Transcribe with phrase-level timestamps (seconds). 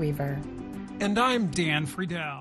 [0.00, 0.32] Weaver.
[1.04, 2.40] And I'm Dan Friedel.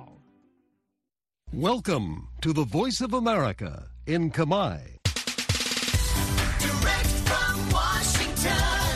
[1.52, 3.74] Welcome to the Voice of America
[4.06, 4.78] in Kamai.
[6.66, 8.88] Direct from Washington,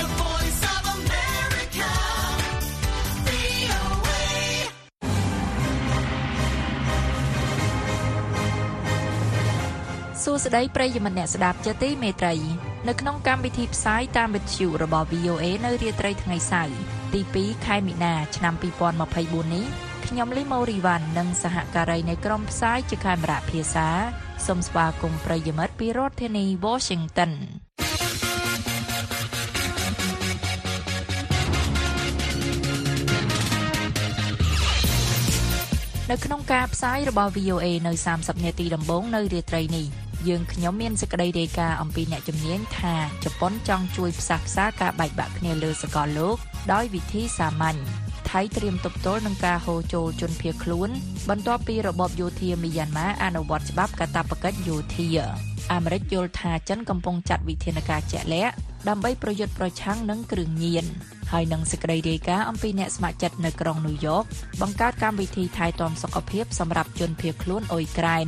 [0.00, 1.90] the voice of America,
[3.28, 4.30] VOA.
[10.24, 12.34] សួស្តីប្រិយមិត្តអ្នកស្ដាប់ជាទីមេត្រី
[12.88, 18.54] នៅក្នុងកម្មវិធីផ្សាយតាមវិទ្យុរបស់ VOA នៅរាត្រីថ្ងៃសៅរ៍ ទី2ខែមីនាឆ្នាំ
[19.02, 19.66] 2024នេះ
[20.06, 23.88] ខ្ញុំលីម៉ូរីវ៉ាន់និងសហការីនៃក្រុមផ្សាយជាកាមេរ៉ាភាសា
[24.46, 27.32] សូមស្វាគមន៍ប្រិយមិត្តពីរដ្ឋធានី Washington
[36.10, 46.36] នៅក្នុងការផ្សាយរបស់ VOA នៅ30នាទីដំបូងនៅរាត្រីនេះ យើងខ្ញុំមានសេចក្តីរាយការណ៍អំពីអ្នកជំនាញថាជប៉ុនចង់ជួយផ្សះផ្សាការបែកបាក់គ្នាលើសកលលោក
[46.72, 47.78] ដោយវិធីសាមញ្ញ
[48.30, 50.90] ថៃត្រៀមទប់ទល់នឹងការហូរចូលជនភៀសខ្លួន
[51.30, 55.08] បន្ទាប់ពីរបបយោធាមីយ៉ាន់ម៉ាអនុវត្តច្បាប់កាតព្វកិច្ចយោធា
[55.72, 58.54] អាមេរិកយល់ថាចិនកំពុងចាត់វិធានការជាក់លាក់
[58.88, 60.84] ដើម្បីប្រយុទ្ធប្រឆាំងនឹងគ្រឿងញៀន
[61.32, 64.24] ហើយនឹងសេចក្តីរាយការណ៍អំពីអ្នកស្ម័គ្រចិត្តនៅក្រុងញូវយ៉ក
[64.60, 68.26] បង្កើតកម្មវិធីថែទាំសុខភាពសម្រាប់ជនភៀសខ្លួនអ៊ុយក្រែន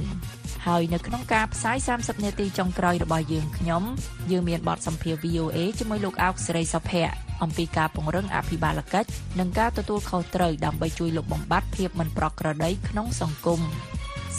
[0.67, 3.83] ហើយនៅក្នុងការផ្សាយ30នាទីចុងក្រោយរបស់យើងខ្ញុំ
[4.31, 7.13] យើងមានបទសម្ភាសន៍ VOA ជាមួយលោកអោកសេរីសុភ័ក្រ
[7.43, 13.61] អំពីការពង្រឹងអភិបាលកិច្ចនិងការទទួលខុសត្រូវដើម្បីជួយលុបបំបាត់ភាពមិនប្រក្រតីក្នុងសង្គម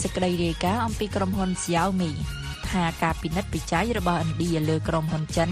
[0.02, 2.12] សេចក្តីរាយការណ៍អំពីក្រុមហ៊ុន Xiaomi
[2.68, 5.50] ថាការពិនិត្យពិច័យរបស់ឥណ្ឌាលើក្រុមហ៊ុនចិន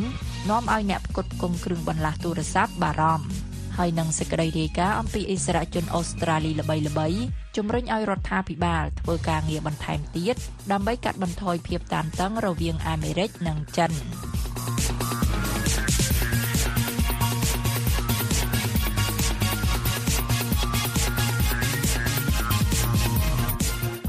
[0.50, 7.20] នាំឲ្យអ្នកផ្គត់ផ្គង់គ្រឿងបន្លាស់ទូរស័ព្ទបារម្ភ ហើយនឹងសេចក្តីរាយការណ៍អំពីអិសរាជជនអូស្ត្រាលីល្បីៗ
[7.56, 10.36] ជំរុញឲ្យរដ្ឋាភិបាលធ្វើការងារបន្ថែមទៀត
[10.72, 13.92] ដើម្បីកាត់បន្ថយភាពតានតឹងរវាងអាមេរិកនិងចិន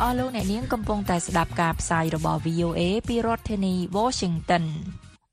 [0.02, 4.66] អស់លោកអ្នកនាងកំពុងតែស្ដាប់ការផ្សាយរបស់ VOA ពីរដ្ឋធានី Washington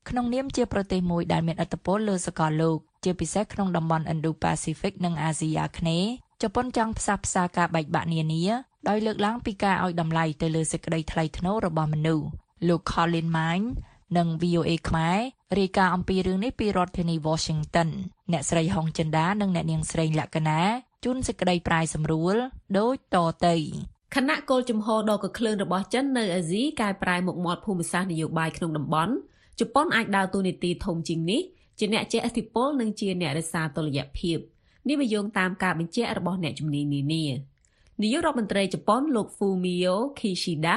[0.09, 8.43] ក្នុងនាមជាប្រទេសមួយដែលមានឥទ្ធិពលលើសកលលោក ជាពិសេសក្នុងតំបន់ Indo-Pacific និងអាស៊ីអាគ្នេយ៍ជប៉ុនចង់ផ្សះផ្សាការបែកបាក់នានា
[8.89, 12.27] ដោយលើកឡើងពីការឲ្យតម្លៃទៅលើសេចក្តីថ្លៃថ្នូររបស់មនុស្ស
[12.67, 13.67] លោក Colin Mine
[14.17, 15.19] និង VOA ខ្មែរ
[15.59, 17.89] រាយការណ៍អំពីរឿងនេះពីរដ្ឋធានី Washington
[18.31, 20.59] អ្នកស្រីហុងចិន្តានិងអ្នកនាងស្រីលក្ខណា
[21.03, 22.35] ជួនសេចក្តីប្រាយសម្រួល
[22.79, 23.55] ដូចតទៅ
[24.15, 29.13] ខណៈគោលជំហរដ៏កក្លឿនរបស់ចិននៅអាស៊ីកែប្រែមុខមាត់ភូមិសាស្ត្រនយោបាយក្នុងតំបន់
[29.59, 31.41] ជប៉ុនអាចដើរតួនាទីធំជាងនេះ
[31.83, 34.37] ជាអ្នកជះឥទ្ធិពលនិងជាអ្នករក្សាតុល្យភាព
[34.87, 37.25] នេះវាយោងតាមការបញ្ជាក់របស់អ្នកជំនាញនានា
[38.01, 40.75] នាយករដ្ឋមន្ត្រីជប៉ុនលោក Fumio Kishida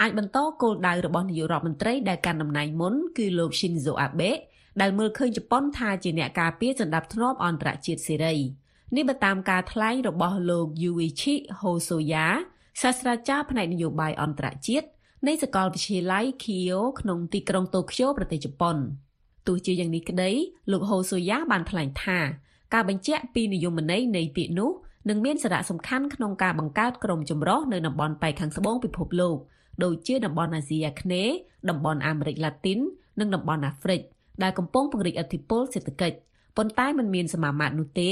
[0.00, 4.30] អាចបន្តគោលដៅរបស់នាយករដ្ឋមន្ត្រីដែលកាន់តំណែងមុនគឺលោក Shinzo Abe
[4.80, 8.36] ដែលមើលឃើញជប៉ុនថាជាអ្នកការពារសន្តិភាពអន្តរជាតិសេរី
[8.96, 12.26] នេះបើតាមការថ្លែងរបស់លោក Yuichi Hosoya
[12.82, 14.86] សាស្ត្រាចារ្យផ្នែកនយោបាយអន្តរជាតិ
[15.26, 18.78] នៃសាកលវិទ្យាល័យ Keio ក្នុងទីក្រុងតូក្យូប្រទេសជប៉ុន
[19.46, 20.30] ទោះជាយ៉ាងនេះក្តី
[20.72, 22.18] លោកហូសូយ៉ាបានថ្លែងថា
[22.74, 24.70] ការបញ្ជាក់ពីនិយមន័យនៃពាក្យនោះ
[25.08, 29.36] នឹងមានសារៈសំខាន់ក្នុងការបង្កើតក្រុមចម្រុះនៅតំបន់ប៉ែកខាងត្បូងពិភពលោក
[29.84, 31.34] ដូចជាតំបន់អាស៊ីអាគ្នេយ៍
[31.70, 32.78] តំបន់អាមេរិកឡាទីន
[33.20, 34.00] និងតំបន់អាហ្វ្រិក
[34.42, 36.16] ដែលកំពុងពង្រីកឥទ្ធិពលសេដ្ឋកិច្ច
[36.56, 38.10] ប៉ុន្តែมันមានសមាមាត្រនោះទេ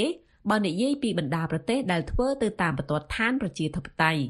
[0.51, 4.23] បើនិយាយពីបណ្ដាប្រទេសដែលធ្វើទៅតាមបន្ទាត់ឋានប្រជាធិបតេយ្យ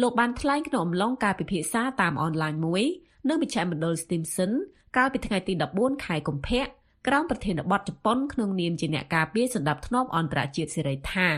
[0.00, 2.84] លោកបានថ្លែងក្នុងអំឡុងការពិភាក្សាតាមអនឡាញមួយ
[3.28, 4.52] នៅមជ្ឈមណ្ឌល Stimson
[4.96, 6.62] កាលពីថ្ងៃទី14ខែកុម្ភៈ
[7.06, 11.28] ក្រោមប្រធានបទជប៉ុនក្នុងនាមជាអ្នកការពារសន្តិភាពអន្តរជាតិសេរីថា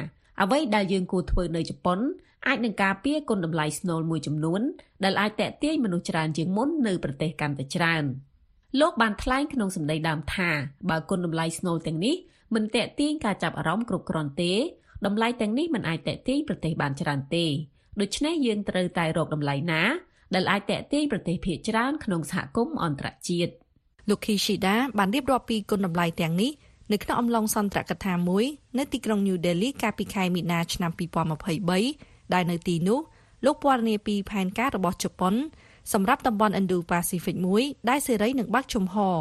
[0.42, 1.98] អ្វីដែលយើងគួរធ្វើនៅជប៉ុន
[2.46, 4.60] អាចនឹងការពារគុណតម្លៃស្នូលមួយចំនួន
[5.04, 8.04] ដែលអាចតេទៀងមនុស្សច្រើនជាងមុននៅប្រទេសកាន់តែច្រើន
[8.80, 10.50] លោកបានថ្លែងក្នុងសម្ដីដើមថា
[10.90, 12.16] បើគុណតម្លៃស្នូលទាំងនេះ
[12.54, 14.52] មិនតេទៀងការចាប់អារម្មណ៍គ្រប់គ្រាន់ទេ
[15.06, 17.46] តម្លៃទាំងនេះមិនអាចតេទៀងប្រទេសបានច្រើនទេ
[18.00, 19.82] ដូច្នេះយើងត្រូវតែរកតម្លៃណា
[20.34, 23.52] ដែលអាចតេទៀងប្រទេសភាគច្រើនក្នុងសហគមន៍អន្តរជាតិ
[24.08, 26.52] លោក Kishida បានរៀបរាប់ពីគុណតម្លៃទាំងនេះ
[26.92, 28.44] នៅក្នុងអំឡុងសន្ទរកថាមួយ
[28.78, 30.90] នៅទីក្រុង New Delhi កាលពីខែមីនាឆ្នាំ
[31.62, 33.00] 2023ដែលនៅទីនោះ
[33.44, 35.34] លោកពណ៌នាពីផែនការរបស់ជប៉ុន
[35.92, 39.18] សម្រាប់តំបន់ Indo-Pacific មួយដែលសេរីនឹងបើកជំហរ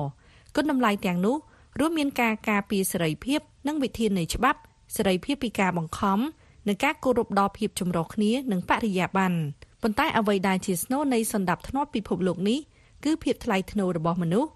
[0.56, 1.38] គុណតម្លៃទាំងនោះ
[1.80, 4.60] រួមមានការការពារសេរីភាព និងវិធាននៃច្បាប់
[4.96, 6.20] សេរីភាពពីការបង្ខំ
[6.68, 9.40] និងការគោរពដល់ភាពចម្រុះគ្នានិងបរិយាបន្ន
[9.82, 12.60] ប៉ុន្តែអ្វីដែលជាស្នូលនៃសន្តិភាពពិភពលោកនេះ
[13.06, 14.50] គឺភាពថ្លៃថ្នូររបស់មនុស្ស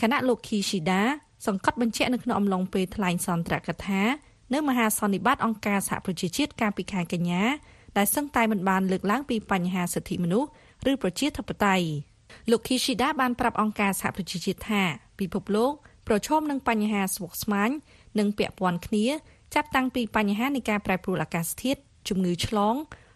[0.00, 1.00] ខណៈលោក Kishida
[1.46, 4.02] សង្កត់បញ្ជាក់នៅក្នុងអំឡុងពេលថ្លែងសន្ទរកថា
[4.54, 7.42] នៅមហាសន្និបាតអង្គការសហប្រជាជាតិកាលពីខែកញ្ញា
[7.96, 10.48] ដែលសឹងតែមិនបានលើកឡើងពីបញ្ហាសិទ្ធិមនុស្ស
[10.90, 11.86] ឬប្រជាធិបតេយ្យ
[12.50, 14.82] លោក Kishida បានប្រាប់អង្គការសហប្រជាជាតិថា
[15.18, 15.72] ពិភពលោក
[16.06, 17.70] ប្រឈមនឹងបញ្ហាស្មុគស្មាញ
[18.18, 19.06] និងពាក់ព័ន្ធគ្នា
[19.54, 22.74] ចាប់តាំងពីបញ្ហានៃការប្រែប្រួលអាកាសធាតុជំងឺឆ្លង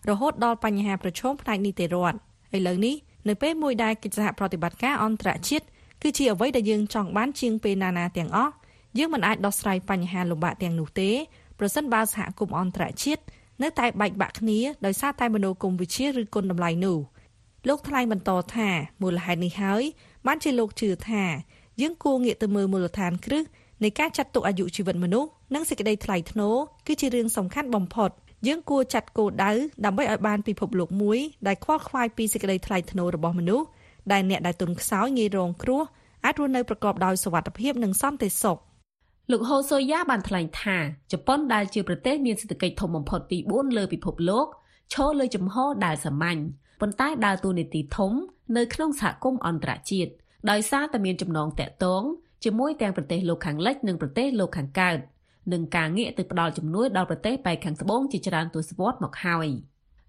[0.08, 2.18] រហូតដល់បញ្ហាប្រឈមផ្នែកនីតិរដ្ឋ
[2.56, 2.94] ឥឡូវនេះ
[3.28, 5.64] នៅពេលមួយដែលកិច្ចសហប្រតិបត្តិការអន្តរជាតិ
[6.02, 8.52] គឺជាអ្វីដែលយើងចង់បានជាងពេលណាណាទាំងអស់
[8.98, 11.10] យើងមិនអាចដោះស្រាយបញ្ហាលំបាកទាំងនោះទេ
[11.58, 13.22] ប្រសិនបើសហគមន៍អន្តរជាតិ
[13.62, 16.98] នៅតែបែកបាក់គ្នាដោយសារតែមនោគមវិជ្ជាឬគុណតម្លៃនោះ
[17.68, 18.68] លោកថ្លែងបន្តថា
[19.02, 19.82] មូលហេតុនេះហើយ
[20.26, 21.22] បានជាលោកជឿថា
[21.80, 23.44] យើងគួរងាកទៅមើលមូលដ្ឋានគ្រឹះ
[23.84, 26.54] នៃការចាត់ទុកអាយុជីវិតមនុស្សនិងសេចក្តីថ្លៃថ្នូរ
[26.86, 28.10] គឺជារឿងសំខាន់បំផុត
[28.46, 29.52] យើងគួរចាត់គោលដៅ
[29.84, 33.66] ដើម្បីឲ្យបានពិភពលោកមួយដែលខ្វល់ខ្វាយពីសេចក្តីថ្លៃថ្នូររបស់មនុស្ស
[34.12, 35.82] ដែលអ្នកដែលទុនខ្សោយងាយរងគ្រោះ
[36.24, 38.58] អាចរស់នៅប្រកបដោយសុវត្ថិភាពនិងសន្តិសុខ
[39.30, 40.76] លោកហូសូយ៉ាបានថ្លែងថា
[41.12, 44.46] ជប៉ុនដែលជាប្រទេសមានសេដ្ឋកិច្ចធំបំផុតទី4លើពិភពលោក
[44.92, 46.40] ឈរលើចំហដែលសាមញ្ញ
[46.80, 48.12] ប៉ុន្តែដើរតួនាទីធំ
[48.56, 50.10] នៅក្នុងសហគមន៍អន្តរជាតិ
[50.50, 52.02] ដោយសារតែមានចំណងតាក់ទង
[52.44, 54.98] ជាមួយទាំងប្រទេសលោកខាងលិចនិងប្រទេសលោកខាងកើត
[55.52, 59.48] និងការងាកទៅផ្ដល់ជំនួយដល់ប្រទេសប៉ែកខាងត្បូងជាច្រើនទសវត្សរ៍មកហើយ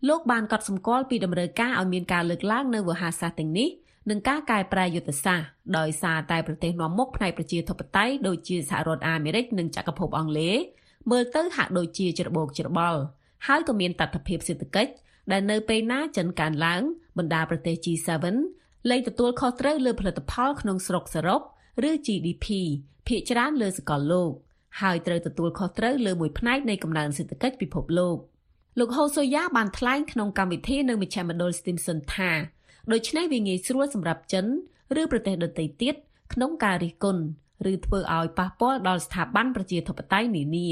[0.07, 3.69] លោកបានកត់សម្គាល់ពីដំណើរការឲ្យមានការលើកឡើងនៅវោហារសាស្ត្រទាំងនេះ
[4.09, 5.47] និងការកែប្រែយុទ្ធសាស្ត្រ
[5.77, 10.57] ដោយសារតែប្រទេសនាំមុខផ្នែកប្រជាធិបតេយ្យដូចជាសហរដ្ឋអាមេរិកនិងចក្រភពអង់គ្លេស
[11.11, 12.99] មើលទៅហាក់ដូចជាច្របូកច្របល់
[13.47, 14.91] ហើយក៏មានតថភាពសេដ្ឋកិច្ច
[15.31, 16.81] ដែលនៅពេលណាចិនកើនឡើង
[17.17, 18.25] បណ្ដាប្រទេស G7
[18.89, 21.41] លែងទទួលខុសត្រូវលើផលិតផលក្នុងស្រុកសរុប
[21.89, 22.45] ឬ GDP
[23.07, 24.31] ភាគច្រើនលើសកលលោក
[24.81, 28.17] ហើយត្រូវទទួលខុសត្រូវលើមួយផ្នែកនៃកំណើនសេដ្ឋកិច្ចពិភពលោក
[28.79, 32.31] លោកហូសូយ៉ាបានថ្លែងក្នុងកម្មវិធីនៅមជ្ឈមណ្ឌល Stimson ថា
[32.91, 34.45] ដូច្នេះវាងាយស្រួលសម្រាប់ចិន
[35.01, 35.95] ឬប្រទេសដទៃទៀត
[36.33, 37.23] ក្នុងការរិះគន់
[37.71, 40.69] ឬធ្វើឲ្យប៉ះពាល់ដល់ស្ថាប័នប្រជាធិបតេយ្យនានា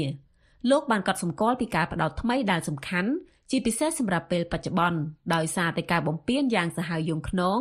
[0.70, 3.10] លោកបានកត់សម្គាល់ពីការបដោតថ្មីដែលសំខាន់
[3.50, 4.98] ជាពិសេសសម្រាប់ពេលបច្ចុប្បន្ន
[5.34, 7.58] ដោយសារតែការបំពានយ៉ាងសាហាវយង់ខ្នង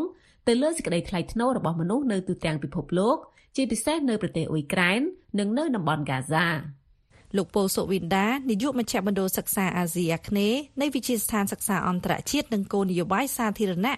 [0.48, 3.18] ទៅលើសេចក្តីថ្លៃថ្នូររបស់មនុស្សនៅទូទាំងពិភពលោក
[3.56, 5.02] ជាពិសេសនៅប្រទេសអ៊ុយក្រែន
[5.40, 6.48] និងនៅតំបន់ហ្គាហ្សា
[7.38, 13.98] លោកពូសុវិនដានាយកមជ្ឈមណ្ឌលសិក្សាអាស៊ីអាគ្នេយ៍នៃវិទ្យាស្ថានសិក្សាអន្តរជាតិនិងគោលនយោបាយសាធារណៈ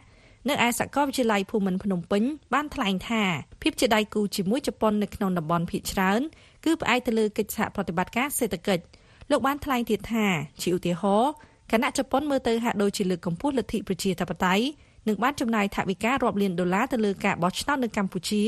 [0.49, 2.23] នៅឯសាកលវិទ្យាល័យភូមិន្ទភ្នំពេញ
[2.53, 3.23] បានថ្លែងថា
[3.61, 6.21] ភាពជាដៃគូជាមួយជប៉ុននៅក្នុងតំបន់ភាគច្រើន
[6.65, 8.83] គឺផ្អែកទៅលើកិច្ចសហប្រតិបត្តិការសេដ្ឋកិច្ច
[9.31, 10.25] លោកបានថ្លែងទៀតថា
[10.61, 11.31] ជាឧទាហរណ៍
[11.71, 14.63] គណៈជប៉ុនមើលទៅហាក់ដូចជាលើកកម្ពស់លទ្ធិប្រជាធិបតេយ្យ
[15.07, 18.43] និងបានចំណាយថវិការាប់លានដុល្លារទៅលើការបោះឆ្នោតនៅកម្ពុជា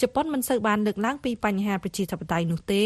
[0.00, 2.82] ជប៉ុនមិនសូវបានលើកឡើងពីបញ្ហាប្រជាធិបតេយ្យនោះទេ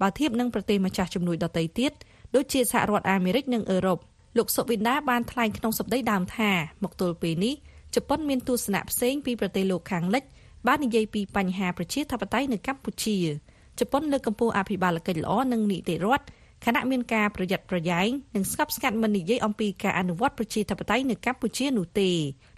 [0.00, 1.92] បើធៀបនឹងប្រទេសម្ចាស់ជំនួយដទៃទៀត
[2.34, 3.98] ដូចជាសហរដ្ឋអាមេរិកនិងអឺរ៉ុប
[4.38, 6.50] លោកសុវិនដាបានថ្លែងក្នុងសម្ដីដើមថា
[6.82, 7.54] មកទល់ពេលនេះ
[7.94, 10.24] ជប៉ុនមានទស្សនៈផ្សេងពីប្រទេសលោកខាងលិច
[10.66, 13.16] បាននិយាយពីបញ្ហាប្រជាធិបតេយ្យនៅកម្ពុជា
[13.78, 16.24] ជប៉ុនលើកកម្ពស់អភិបាលកិច្ចល្អនិងនីតិរដ្ឋ
[16.66, 22.10] ខណៈមានការប្រយ័ត្នប្រយែងនិងស្កប់ស្កាត់មិននិយាយអំពីការអនុវត្តប្រជាធិបតេយ្យនៅកម្ពុជានោះទេ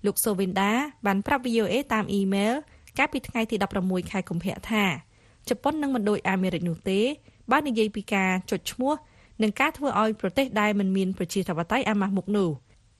[0.06, 0.72] លោកសូវិនដា
[1.06, 2.54] បានប្រាប់ VOA តាមអ៊ីមែល
[2.98, 4.84] កាលពីថ្ងៃទី16ខែកុម្ភៈថា
[5.48, 7.00] ជប៉ុននឹងមិនដូចអាមេរិកនោះទេ
[7.50, 8.92] បាននិយាយពីការចុចឈ្មោះ
[9.42, 12.50] និងការធ្វើឲ្យប្រទេសដែលមិនមានប្រជាធិបតេយ្យអាម៉ាស់មុខនោះ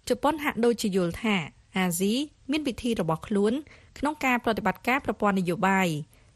[0.09, 1.37] ជប៉ុនហាក់ដូចជាយល់ថា
[1.77, 2.13] អាស៊ី
[2.51, 3.53] មានវិធីរបស់ខ្លួន
[3.99, 5.89] ក្នុងការប្រតិបត្តិការប្រព័ន្ធនយោបាយ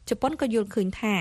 [0.09, 1.15] ជប៉ុនក៏យល់ឃើញថា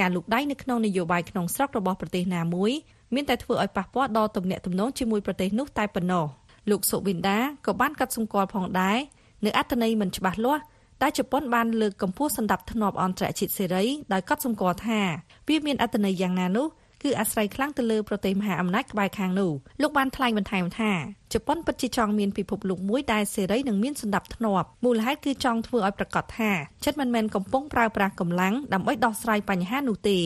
[0.00, 2.72] ការលូកដៃនៅក្នុងនយោបាយក្នុងស្រុករបស់ប្រទេសណាមួយ
[3.14, 6.26] មានតែធ្វើឲ្យប៉ះពាល់ដល់ទំនាក់ទំនងជាមួយប្រទេសនោះតែប៉ុណ្ណោះ
[6.70, 8.98] លោកសុវិនដាក៏បានកត់សម្គាល់ផងដែរ
[9.44, 10.62] នៅអត្ថន័យមិនច្បាស់លាស់
[11.04, 15.00] តែជប៉ុនបានលើកកម្ពស់សន្តិភាពធ្នាប់អន្តរជាតិសេរីដោយកត់សម្គាល់ថា
[15.48, 16.66] វាមានអត្ថន័យយ៉ាងណានោះ
[17.02, 19.52] គឺអាស្រ័យខ្លាំងទៅលើប្រទេសមហាអំណាចក្បែរខាងនោះ
[19.82, 20.92] លោកបានថ្លែងបន្ថែមថា
[21.32, 26.50] ជប៉ុនពិតជាចង់មានពិភពលោកមួយដែលសេរីនិងមានសន្តិភាពធ្នាប់មូលហេតុគឺចង់ធ្វើឲ្យប្រកាសថា
[26.84, 30.18] ចិត្តមិនមែនកំពុងប្រើប្រាស់កម្លាំងដើម្បីដោះស្រាយបញ្ហានោះទេ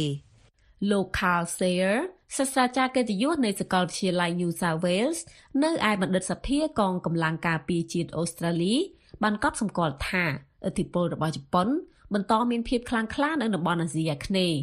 [0.91, 1.99] លោក Carl Sayer
[2.37, 5.19] សាស្ត្រាចារ្យកិត្តិយសនៃសាកលវិទ្យាល័យ New South Wales
[5.63, 8.75] នៅឯបណ្ឌិតសភាកងកម្លាំងការពារជាតិអូស្ត្រាលី
[9.23, 10.25] បានកត់សម្គាល់ថា
[10.67, 11.69] ឥទ្ធិពលរបស់ជប៉ុន
[12.15, 14.59] បន្តមានភាពខ្លាំងក្លានៅតំបន់អាស៊ីអាគ្នេយ៍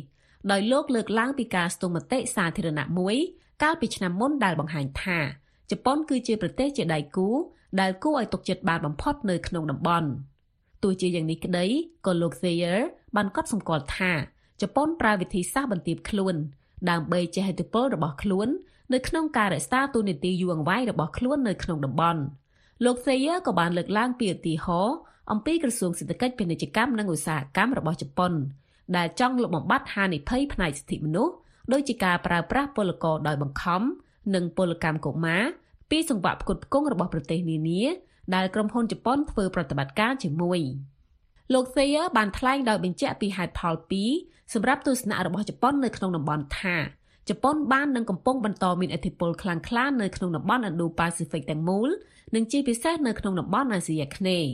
[0.52, 3.16] ដោយលោកលើកឡើងពីការស្ទង់មតិសាធារណៈមួយ
[3.64, 5.20] កាលពីឆ្នាំមុនដែលបង្ហាញថា
[5.72, 7.28] ជប៉ុនគឺជាប្រទេសជាដៃគូ
[7.82, 10.10] ដែលគួរឲ្យទុកចិត្តបានបំផុតនៅក្នុងតំបន់
[10.84, 11.66] ទោះជាយ៉ាងនេះក្តី
[12.06, 12.80] ក៏លោក Thayer
[13.16, 14.12] បានកត់សម្គាល់ថា
[14.62, 16.36] ជប៉ុនប្រើវិធីសាស្ត្របន្ទាបខ្លួន
[16.90, 18.48] ដើម្បីជះឥទ្ធិពលរបស់ខ្លួន
[18.94, 22.22] នៅក្នុងការរក្សាទូនីតិយូរអង្វែងរបស់ខ្លួននៅក្នុងតំបន់
[22.86, 24.96] លោក Thayer ក៏បានលើកឡើងពីឧទាហរណ៍
[25.32, 28.34] អំពីក្រសួងសេដ្ឋកិច្ចពាណិជ្ជកម្មនិងឧស្សាហកម្មរបស់ជប៉ុន
[28.98, 31.34] ដែលចង់លុបបំបាត់ហានិភ័យផ្នែកសិទ្ធិមនុស្ស
[31.74, 33.82] ដោយជាការប្រើប្រាស់ពលករដោយបង្ខំ
[34.36, 35.44] និងពលកម្មកុមារ
[35.90, 37.84] ពីសង្វាក់ផ្គត់ផ្គង់របស់ប្រទេសនានា
[38.36, 40.60] ដែលក្រុមហ៊ុនជប៉ុនធ្វើប្រតិបត្តិការជាមួយ
[41.54, 43.76] លោក Thayer បានថ្លែងដោយបញ្ជាក់ពីហេតុផល
[44.14, 46.78] 2សម្រាប់ទស្សនៈរបស់ជប៉ុននៅក្នុងតំបន់ថា
[47.30, 51.90] ជប៉ុនបាននឹងកំពុងបន្តមានឥទ្ធិពលខ្លាំងក្លានៅក្នុងតំបន់ Indo-Pacific ទាំងមូល
[52.36, 54.50] និងជាពិសេសនៅក្នុងតំបន់អាស៊ីអាគ្នេយ៍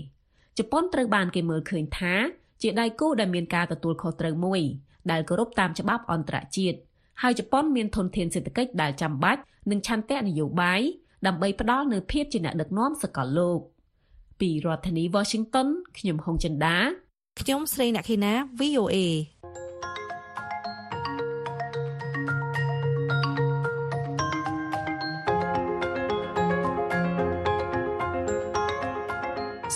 [0.58, 2.14] ជប៉ុនត្រូវបានគេមើលឃើញថា
[2.62, 4.62] ជាដៃគូដែលមានការទទួលខុសត្រូវមួយ
[5.12, 6.78] ដែលគោរពតាមច្បាប់អន្តរជាតិ
[7.22, 9.42] ហើយជប៉ុនមានធនធានសេដ្ឋកិច្ចដែលចាំបាច់
[9.72, 10.82] និងឆន្ទៈនយោបាយ
[11.28, 13.60] ដើម្បីផ្ដល់នូវភាពជាអ្នកដឹកនាំសកលលោក
[14.40, 15.68] ពីរដ្ឋធានី Washington
[15.98, 16.78] ខ្ញុំហុងចិន្តា
[17.40, 18.98] ខ្ញុំស្រីអ្នកខេណា VOA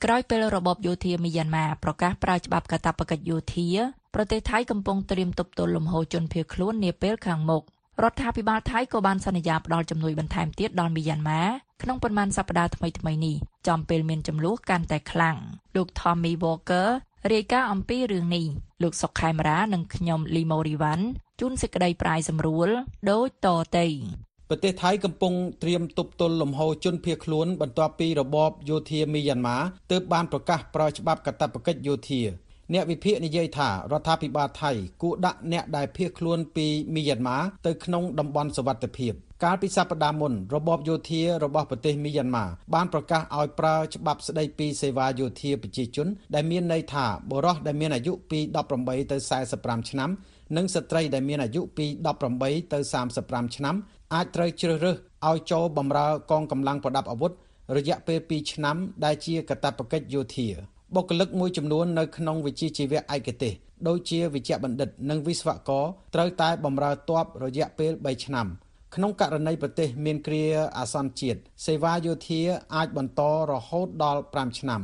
[0.05, 3.69] ក្រោយពេលរបបយោធាមីយ៉ាន់ម៉ាប្រកាសប្រើច្បាប់កាតព្វកិច្ចយោធា
[4.15, 7.63] ប្រទេសថៃកំពុងត្រៀមទប់ទល់លំហូរជនភៀសខ្លួននាពេលខាងមុខ
[8.03, 11.43] រដ្ឋាភិបាលថៃក៏បានសន្យាផ្តល់ជំនួយបន្ថែមទៀតដល់មីយ៉ាន់ម៉ា
[11.83, 13.37] ក្នុងប៉ុន្មានសប្តាហ៍ថ្មីៗនេះ
[13.69, 15.37] ចំពេលមានចំនួនកាន់តែខ្លាំង
[15.77, 16.89] លោក Tommy Walker
[17.33, 18.47] រាយការណ៍អំពីរឿងនេះ
[18.83, 21.05] លោកសុកខេមរានិងខ្ញុំលីម៉ូរីវ៉ាន់
[21.41, 22.69] ជួនសេចក្តីប្រាយសម្រួល
[23.11, 23.49] ដូចត
[23.79, 23.87] ទៅ
[24.49, 29.59] ប្រទេសថៃកំពុងត្រៀមទប់ទល់លំហូរជនភៀសខ្លួនបន្ទាប់ពីរបបយោធាមីយ៉ាន់ម៉ា
[29.91, 32.23] ទើបបានប្រកាសប្រើច្បាប់កាតព្វកិច្ចយោធា
[32.75, 34.71] អ្នកវិភាគនិយាយថារដ្ឋាភិបាលថៃ
[35.03, 39.13] គួរដាក់អ្នកដែលភៀសខ្លួនពីមីយ៉ាន់ម៉ាទៅក្នុងតំបន់សុវត្ថិភាព
[39.45, 48.39] កាលពីសប្តាហ៍មុនរបបយោធារបស់ប្រទេសមីយ៉ាន់ម៉ាបានប្រកាសឲ្យប្រើច្បាប់ស្តីពីសេវាយោធាប្រជាជន ដែលមានន័យថាបុរសដែលមានអាយុពី
[48.77, 49.17] 18ទៅ
[49.53, 50.11] 45ឆ្នាំ
[50.57, 51.87] និងស្ត្រីដែលមានអាយុពី
[52.29, 52.79] 18ទៅ
[53.17, 53.77] 35ឆ្នាំ
[54.15, 54.97] អាចត្រូវជ្រើសរើស
[55.29, 57.33] ឲ្យចូលបម្រើកងកម្លាំងប្រដាប់អាវុធ
[57.77, 60.49] រយៈពេល2ឆ្នាំដែលជាកាតព្វកិច្ចយោធា
[60.95, 63.53] បុគ្គលិកមួយចំនួននៅក្នុងវិជ្ជាជីវៈឯកទេស
[63.89, 68.47] ដូចជាវិជ្ជបណ្ឌិត និងវិស្វករត្រូវតែបម្រើទ័ពរយៈពេល3ឆ្នាំ
[68.95, 70.45] ក្នុងករណីប្រទេសមានគ្រា
[70.79, 72.41] អាសន្នជាតិសេវាយោធា
[72.75, 73.21] អាចបន្ត
[73.51, 74.83] រហូតដល់5ឆ្នាំ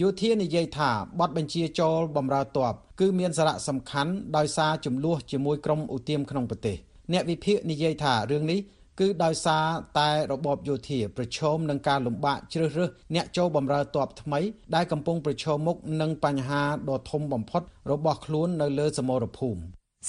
[0.00, 6.76] យោធានិយាយថាបទបញ្ជាចូលបម្រើទ័ពគឺមានសារៈសំខាន់ដោយសារចំនួនជាមួយក្រុមឧទាមក្នុងប្រទេស
[7.12, 8.60] អ្នកវិភាគនិយាយថារឿងនេះ
[9.00, 9.64] គឺដោយសារ
[9.98, 14.40] តែរបបយោធាប្រឈមនឹងការលំបាកជ្រើសរើសអ្នកចូលបម្រើទ័ពថ្មី
[14.74, 19.60] ដែលកំពុងប្រឈមមុខនឹងបញ្ហាដ៏ធំបំផុតរបស់ខ្លួននៅលើសមរភូមិ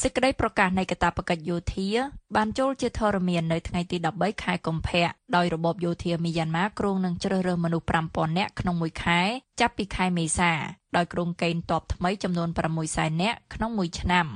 [0.01, 1.87] សេចក្តីប្រកាសនៃកាតព្វកិច្ចយោធា
[2.35, 9.19] បានចូលជាធរមាននៅថ្ងៃទី13ខែកុម្ភៈដោយរបបយោធាមីយ៉ាន់ម៉ាគ្រោងនឹងជ្រើសរើសមនុស្ស5000នាក់ក្នុងមួយខែ
[9.59, 10.51] ចាប់ពីខែមេសា
[10.95, 12.49] ដោយគ្រោងកេណ្ឌទ័ពថ្មីចំនួន
[12.85, 14.27] 600,000នាក់ក្នុងមួយឆ្នាំ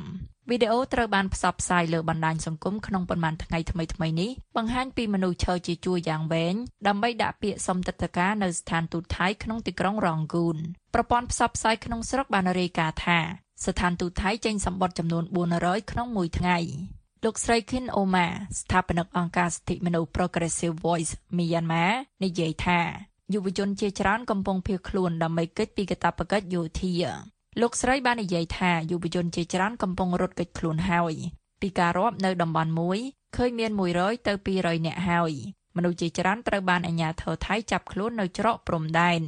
[0.52, 6.56] វីដេអូត្រូវបានផ្សព្វផ្សាយលើបណ្ដាញសង្គមក្នុងប៉ុន្មានថ្ងៃថ្មីៗនេះបង្ហាញពីមនុស្សឈរជាជួរយ៉ាងវែង
[6.88, 10.58] ដើម្បីដាក់ពាក្យសុំទិដ្ឋាការនៅស្ថានទូតថៃក្នុងទីក្រុងរ៉ងគូន
[10.94, 13.20] ប្រព័ន្ធផ្សព្វផ្សាយក្នុងស្រុកបានរាយការណ៍ថា
[13.66, 15.24] ស្ថានទូតថៃចេញសម្បត្តិចំនួន
[15.58, 16.58] 400ក្នុងមួយថ្ងៃ
[17.24, 18.28] លោកស្រី Khin Oma
[18.60, 21.94] ស្ថាបនិកអង្គការសិទ្ធិមនុស្ស Progressive Voice Myanmar
[22.24, 22.80] និយាយថា
[23.34, 26.94] យុវជនជាច្រើនកំពុងភៀសខ្លួនដើម្បីគេចពីកាតព្វកិច្ចយោធា
[27.60, 31.14] លោកស្រីបាននិយាយថាយុវជនជាច្រើនកំពុងរត់គេចខ្លួនហើយ
[31.62, 33.00] ពីការរាប់នៅតំបន់មួយ
[33.36, 35.32] ឃើញមាន100ទៅ200នាក់ហើយ
[35.76, 39.22] មនុស្សជាច្រើនត្រូវបានអាជ្ញាធរថៃចាប់ខ្លួននៅច្រកព្រំដែន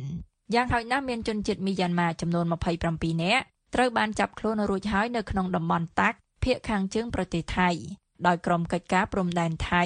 [0.54, 2.46] យ៉ាងហោចណាស់មានជនជាតិមីយ៉ាន់ម៉ាចំនួន
[2.84, 3.44] 27នាក់
[3.76, 7.70] ត្រូវបានចាប់ខ្លួនរួចហើយនៅក្នុងតំបន់តាក់ភៀកខាងជើងប្រទេសថៃ
[8.28, 9.84] ដោយក្រុមកិច្ចការព្រំដែនថៃ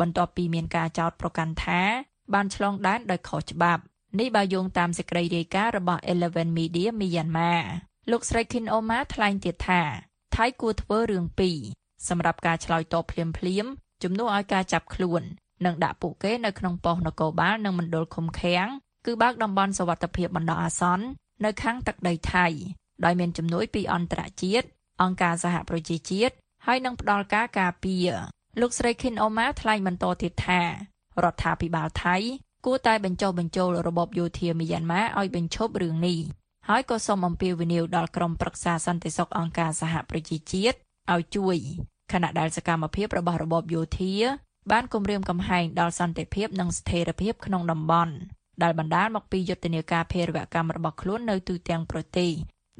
[0.00, 1.80] បន្ទាប់ពីមានការចោទប្រកាន់ថា
[2.34, 3.82] បានឆ្លងដែនដោយខុសច្បាប់
[4.18, 7.62] នេះបើយោងតាមសេចក្តីរាយការណ៍របស់ Eleven Media Myanmar
[8.10, 9.82] លោកស្រី Khin Oma ថ្លែងទៀតថា
[10.36, 11.58] ថៃគួរធ្វើរឿងពីរ
[12.08, 13.66] សម្រាប់ការឆ្លើយតបភ្លាមភ្លាម
[14.02, 15.22] ជំនួសឲ្យការចាប់ខ្លួន
[15.64, 18.66] និងដាក់ពួកគេនៅក្នុងប៉ុស្តិ៍នគរបាលនិងមណ្ឌលឃុំឃាំង
[19.06, 21.06] គឺបើកតំបន់សុវត្ថិភាពបណ្ដោះអាសន្ន
[21.44, 22.46] នៅខាងទឹកដីថៃ
[23.04, 24.66] ដោយមានជំនួយពីអន្តរជាតិ
[25.02, 26.34] អង្គការសហប្រជាជាតិ
[26.66, 28.10] ហើយនឹងផ្ដល់ការការពារ
[28.60, 30.60] លោកស្រី Khin Oma ថ្លែងបន្តទៀតថា
[31.24, 32.16] រដ្ឋាភិបាលថៃ
[32.66, 36.18] គួរតែបញ្ចុះបញ្ចូលរបបយោធាមីយ៉ាន់ម៉ាឲ្យបញ្ឈប់រឿងនេះ
[36.68, 40.76] ហើយក៏សូមអំពាវនាវដល់ក្រុមប្រឹក្សាសន្តិសុខអង្គការសហប្រជាជាតិ
[41.12, 41.56] ឲ្យជួយ
[42.12, 44.14] ខណៈដែលសកម្មភាពរបស់របបយោធា
[44.72, 48.14] បានគំរាមកំហែងដល់សន្តិភាពនិងស្ថិរភាពក្នុងតំបន់
[48.62, 52.30] ដែលបណ្ដាលមកពីយុទ្ធនាការភេរវកម្មរបស់ខ្លួននៅទូទាំងប្រទេស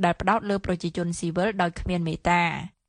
[0.04, 2.42] ដែលផ្ដោតលើប្រជាជនស៊ីវិលដោយគ្មានមេត្តា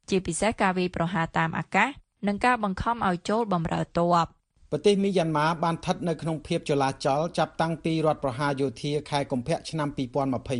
[0.09, 1.89] ជាពិសេសការវាយប្រហារតាមអាកាស
[2.27, 4.27] និងការបង្ខំឲ្យចូលបម្រើទ័ព
[4.75, 9.89] ប្រទេសមីយ៉ាន់ម៉ាបានស្ថិតនៅក្នុងភាពចលាចលចាប់តាំងពីរដ្ឋប្រហារយោធាខែកុម្ភៈឆ្នាំ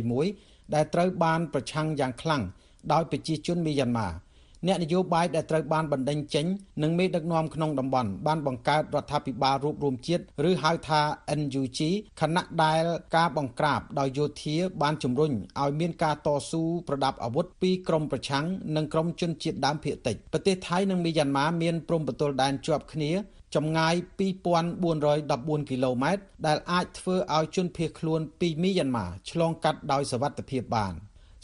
[0.02, 2.42] 2021ដែលត្រូវបានប្រឆាំងយ៉ាងខ្លាំង
[2.92, 4.08] ដោយប្រជាជនមីយ៉ាន់ម៉ា
[4.66, 6.46] អ្នកនយោបាយដែលត្រូវបានបណ្ដេញចេញ
[6.82, 11.00] និងមេដឹកនាំក្នុងតំបន់បានបង្កើតរដ្ឋាភិបាលរួបរวมជាតិឬហៅថា
[11.40, 11.80] NUG
[12.20, 12.84] ខណៈដែល
[13.16, 18.44] ការបង្ក្រាបដោយយោធាបានជំរុញឲ្យមានការតស៊ូប្រដាប់អាវុធពីក្រមប្រឆាំង
[18.76, 23.12] និងក្រមជនជាតិដើមភាគតិចប្រទេសថៃនិងមីយ៉ាន់ម៉ាមានព្រំប្រទល់ដែនជាប់គ្នា
[23.54, 23.94] ចម្ងាយ
[24.82, 30.94] 2414គីឡូម៉ែត្រដែលអាចធ្វើឲ្យជនភៀសខ្លួនពីមីយ៉ាន់ម៉ាឆ្លងកាត់ដោយសវត្ថិភាពបាន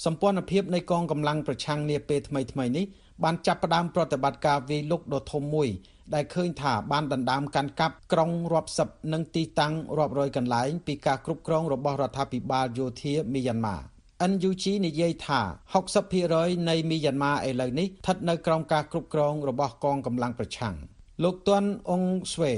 [0.04, 2.84] សម្ព័ន្ធភាពនៃកងកម្លាំងប្រឆាំងនាពេលថ្មីៗនេះ
[3.22, 5.68] បានចាប់ផ្ដើមប្រតិបត្តិការវាយលុកដ៏ធំមួយ
[6.14, 13.76] ដែលឃើញថាបានដណ្ដើមកាន់កាប់ក្រុងរាប់សិបនិងទីតាំងរាប់រយកន្លែងពីការគ្រប់គ្រងរបស់រដ្ឋាភិបាលយោធាមីយ៉ាន់ម៉ា
[14.30, 15.40] NUG និយាយថា
[16.04, 20.76] 60%នៃមីយ៉ាន់ម៉ាឥឡូវនេះស្ថិតនៅក្រោមការគ្រប់គ្រងរបស់កងកម្លាំងប្រឆាំង
[21.24, 22.52] លោកទាន់អ៊ុងស្វេ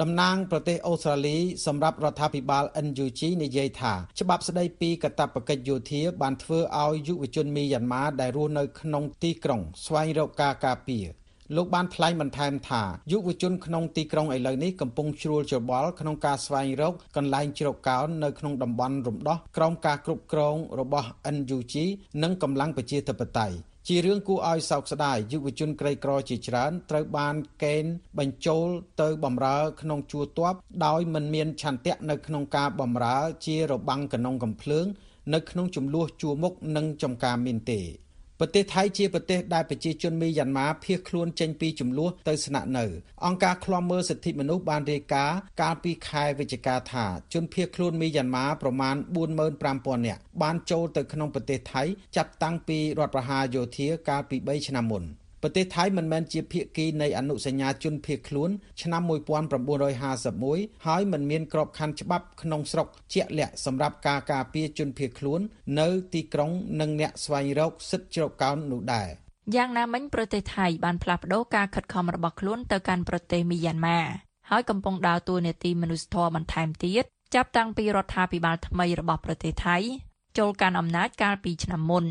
[0.00, 11.06] តំណាងប្រទេសអូស្ត្រាលីសម្រាប់រដ្ឋាភិបាល NUG និយាយថាច្បាប់ស្តីពីកាតព្វកិច្ចយោធាបានធ្វើឲ្យយុវជនមីយ៉ាន់ម៉ាដែលរស់នៅក្នុងទីក្រុង ស្វែងរកការការពារ
[11.56, 12.82] លោកបានថ្លែងបន្ថែមថា
[13.12, 21.74] យុវជនក្នុងទីក្រុងឥឡូវនេះកំពុងជ្រួលច្របល់ក្នុងការស្វែងរកកន្លែងជ្រកកោននៅក្នុងតំបន់រំដោះក្រោមការគ្រប់គ្រងរបស់ NUG
[22.22, 28.66] និងកម្លាំងប្រជាធិបតេយ្យ ជារឿងគួរឲ្យសោកស្ដាយយុវជនក្រីក្រជាច្រើនត្រូវបានកេណ្ឌបញ្ចូល
[29.00, 30.54] ទៅបម្រើក្នុងជួរទ័ព
[30.86, 33.16] ដោយមិនមានឆន្ទៈនៅក្នុងការបម្រើ
[33.46, 34.86] ជារបាំងកណ្ដុងកំភ្លើង
[35.34, 37.80] នៅក្នុងចំនួនជួរមុខនិងចំការមានទេ
[38.40, 42.84] ប្រទេសថៃជាប្រទេសដែលប្រជាជនមីយ៉ាន់ម៉ាភៀសខ្លួនចេញពីចំនួនទៅស្នាក់នៅ
[43.24, 48.96] អង្គការឃ្លាំមើលសិទ្ធិមនុស្សបានរាយការណ៍កាលពីខែវិច្ឆិកាថាជនភៀសខ្លួនមីយ៉ាន់ម៉ាប្រមាណ
[49.50, 51.82] 45000នាក់បានចូលទៅក្នុងប្រទេសថៃ
[52.16, 55.04] ចាប់តាំងពីរដ្ឋប្រហារយោធាកាលពី3ឆ្នាំមុន។
[55.42, 58.50] ប្រទេសថៃមិនមែនជាភាគីនៃអនុសញ្ញាជនភៀសខ្លួន
[58.82, 59.02] ឆ្នាំ
[60.14, 65.40] 1951ហើយមិនមានក្របខ័ណ្ឌច្បាប់ក្នុងស្រុកជាក់លាក់សម្រាប់ការការពារជនភៀសខ្លួន
[65.80, 69.08] នៅទីក្រុងនិងអ្នកស្វែងរកសិទ្ធិជ្រកកោននោះដែរ
[69.56, 74.00] យ៉ាងណាមិញប្រទេសថៃបានផ្លាស់ប្តូរការខិតខំរបស់ខ្លួនទៅកាន់ប្រទេសមីយ៉ាន់ម៉ា
[74.50, 79.76] ហើយកំពុងដើរតួនាទីមនុស្សធម៌បន្ថែមទៀតចាប់តាំងពីរដ្ឋាភិបាលថ្មីរបស់ប្រទេសថៃ
[80.38, 82.04] ចូលកាន់អំណាចកាលពីឆ្នាំមុន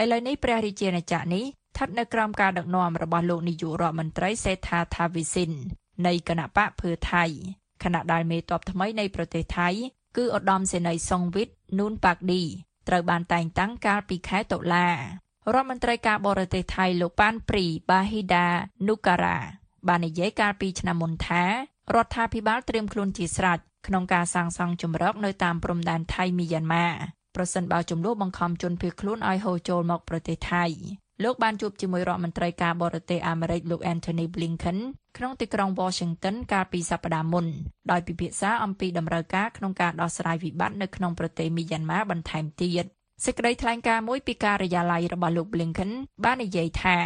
[0.00, 5.50] ឥឡូវនេះព្រះរាជាណាចក្រនេះ ស្ថិតនៅក្រោមការដឹកនាំរបស់លោកនាយករដ្ឋមន្ត្រីសេដ្ឋាថាវិសិន
[6.06, 7.24] នៃគណៈបកភឿថៃ
[7.82, 9.68] ខណៈដែលមេតបថ្មីនៃប្រទេសថៃ
[10.16, 12.42] គឺឧត្តមសេនីយ៍សុងវិតនូនប៉ាក់ឌី
[12.88, 14.94] ត្រូវបានតែងតាំងកាលពីខែតុលារ
[15.54, 18.48] ដ្ឋមន្ត្រីការបរទេសថៃលោកប៉ានព្រីបាហ៊ីដា
[18.88, 19.38] នូការ៉ា
[19.88, 21.42] បាននិយាយកាលពីឆ្នាំមុនថា
[21.94, 26.86] រដ្ឋាភិបាលត្រៀមខ្លួនជាស្រេចក្នុងការសាងសង់ជំរកនៅតាមព្រំដែនថៃមីយ៉ាន់ម៉ា
[27.36, 30.64] ប្រសិនបើចំនួនបង្ខំជនភៀសខ្លួនឲ្យហូរចូលមកប្រទេសថៃ
[31.22, 34.78] លោកបានជួបជាមួយរដ្ឋមន្ត្រីការបរទេសអាមេរិកលោក Anthony Blinken
[35.16, 37.46] ក្នុងទីក្រុង Washington កាលពីសប្តាហ៍មុន
[37.90, 42.84] ដោយពិភាក្សាអំពីដំណើរការក្នុងការដោះស្រាយវិបត្តិនៅក្នុងប្រទេសមីយ៉ាន់ម៉ាបន្ថែមទៀត
[43.24, 45.90] សេចក្តីថ្លែងការណ៍មួយពីការិយាល័យរបស់លោក Blinken
[46.24, 46.96] បាននិយាយថា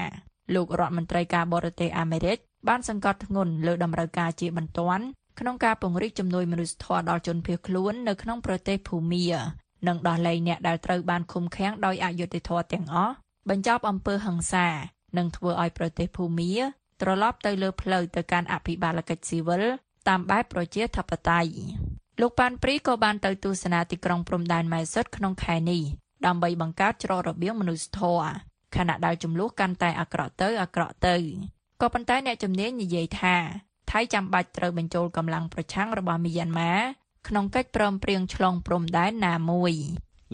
[0.54, 2.38] លោករដ្ឋមន្ត្រីការបរទេសអាមេរិក
[2.68, 5.04] បានសង្កត់ធ្ងន់លើដំណើរការជាបន្ទាន់
[5.40, 9.26] ក្នុងការពង្រីកជំនួយមនុស្សធម៌ដល់ជនភៀសខ្លួននៅក្នុងប្រទេសភូមា
[9.86, 13.14] និងដោះលែងអ្នកដែលត្រូវបានឃុំឃាំងដោយអយុត្តិធម៌ទាំងអស់
[13.50, 14.68] បញ្ចប់អំពើហិង្សា
[15.18, 16.52] និងធ្វើឲ្យប្រទេសភូមា
[17.02, 19.62] ត្រឡប់ទៅលើផ្លូវទៅកាន់អភិបាលកិច្ចស៊ីវិល
[20.08, 21.52] តាមបែបប្រជាធិបតេយ្យ
[22.20, 25.82] លោកប៉ាន់ព្រីក៏បានទៅទស្សនាទីក្រុងព្រំដែនម៉ែស៊ិតក្នុងខែនេះ
[26.26, 28.28] ដើម្បីបង្កើតច្រករបៀងមនុស្សធម៌
[28.76, 31.16] ខណៈដែលចំនួនកាន់តែអាក្រក់ទៅអាក្រក់ទៅ
[31.80, 33.36] ក៏ប៉ុន្តែអ្នកជំនាញនិយាយថា
[33.90, 36.74] ថៃចាំបាច់ត្រូវបញ្ចូលកម្លាំងប្រឆាំងរបស់មីយ៉ាន់ម៉ា
[37.28, 39.74] ក្នុងកិច្ចព្រមព្រៀងឆ្លងព្រំដែនណាមួយ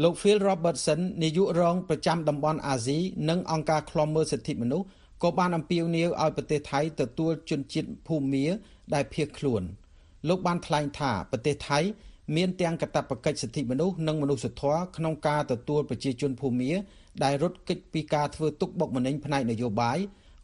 [0.00, 4.86] លោក Phil Robertson នាយករងប្រចាំតំបន់អាស៊ីនិងអង្គការឃ្លាំមើលសិទ្ធិមនុស្ស
[5.22, 8.46] ក៏បានអំពាវនាវឲ្យប្រទេសថៃទទួលជនជាតិភូមា
[8.94, 9.62] ដែលភៀសខ្លួន
[10.28, 11.78] លោកបានថ្លែងថាប្រទេសថៃ
[12.36, 16.72] មានទាំងកាតព្វកិច្ចសិទ្ធិមនុស្សនិងមនុស្សធម៌ក្នុងការទទួលប្រជាជនភូមា
[17.24, 19.98] ដែលរត់គេចពីការធ្វើទុកបុកម្នេញផ្នែកនយោបាយ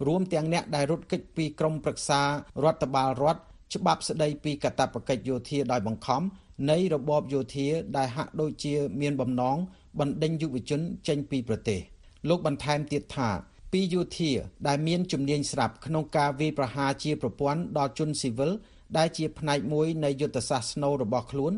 [0.06, 2.20] រួមទាំងអ្នកដែលរត់គេចពីក្រមប្រឹក្សា
[2.64, 3.40] រដ្ឋបាលរដ្ឋ
[3.74, 6.22] ច្បាប់ស្តីពីកាតព្វកិច្ចយោធាដោយបង្ខំ
[6.70, 9.56] នៃរបបយោធាដែលហាក់ដូចជាមានបំណង
[9.98, 11.80] បណ្ដេញយុវជនចេញពីប្រទេស
[12.28, 13.30] លោកបន្ថែមទៀតថា
[13.72, 14.32] ពីយោធា
[14.66, 18.50] ដែលមានជំនាញស្រាប់ក្នុងការវាយប្រហារជាប្រព័ន្ធដល់ជនស៊ីវិល
[18.96, 21.52] ដែលជាផ្នែកមួយនៃយុទ្ធសាស្ត្រស្នូលរបស់ខ្លួន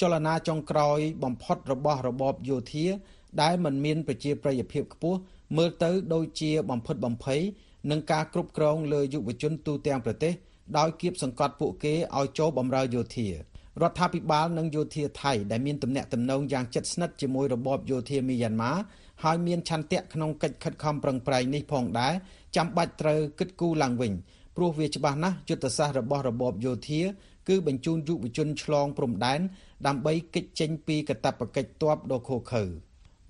[0.00, 2.86] ចលនាចុងក្រោយបំផុតរបស់របបយោធា
[3.42, 5.18] ដែលមិនមានប្រជាប្រិយភាពខ្ពស់
[5.56, 7.40] មើលទៅដូចជាបំផិតបំភ័យ
[7.90, 10.32] នឹងការគ្រប់គ្រងលើយុវជនទូទាំងប្រទេស
[10.78, 13.28] ដោយគៀបសង្កត់ពួកគេឲ្យចូលបម្រើយោធា
[13.82, 18.72] រដ្ឋាភិបាលនិងយោធាថៃដែលមានទំនាក់ទំនងយ៉ាងជិតស្និទ្ធជាមួយរបបយោធាមីយ៉ាន់ម៉ា
[19.24, 22.14] ហើយមានឆន្ទៈក្នុងកិច្ចខិតខំប្រឹងប្រែងនេះផងដែរ
[22.56, 24.12] ចាំបាច់ត្រូវគិតគូរឡើងវិញ
[24.56, 27.02] ព្រោះវាច្បាស់ណាស់យុទ្ធសាស្ត្ររបស់របបយោធា
[27.48, 29.40] គឺបញ្ជូនយុវជនឆ្លងព្រំដែន
[29.86, 32.62] ដើម្បីគេចចេញពីកាតព្វកិច្ចទ័ពដ៏ឃោរឃៅ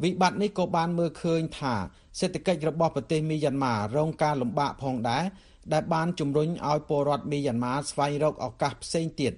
[0.02, 1.74] វិបត្តិនេះក៏បានមើលឃើញថា
[2.18, 5.24] សេដ្ឋកិច្ចរបស់ប្រទេសមីយ៉ាន់ម៉ារងការលំបាកផងដែរ
[5.72, 9.32] ដែលបានជំរុញឲ្យពលរដ្ឋមីយ៉ាន់ម៉ាស្វែងរកឱកាសផ្សេងទៀត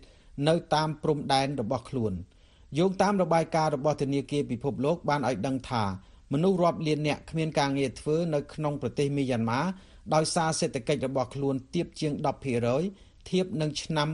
[0.48, 2.12] នៅតាមព្រំដែនរបស់ខ្លួន
[2.78, 5.84] យោងតាមរបាយការណ៍របស់ធនាគារពិភពលោកបានឲ្យដឹងថា
[6.32, 9.60] មនុស្សរាប់លាននាក់គ្មានការងារធ្វើនៅក្នុងប្រទេសមីយ៉ាន់ម៉ា
[10.14, 12.12] ដោយសារសេដ្ឋកិច្ចរបស់ខ្លួនទាបជាង
[12.70, 14.08] 10%ធៀបនឹងឆ្នាំ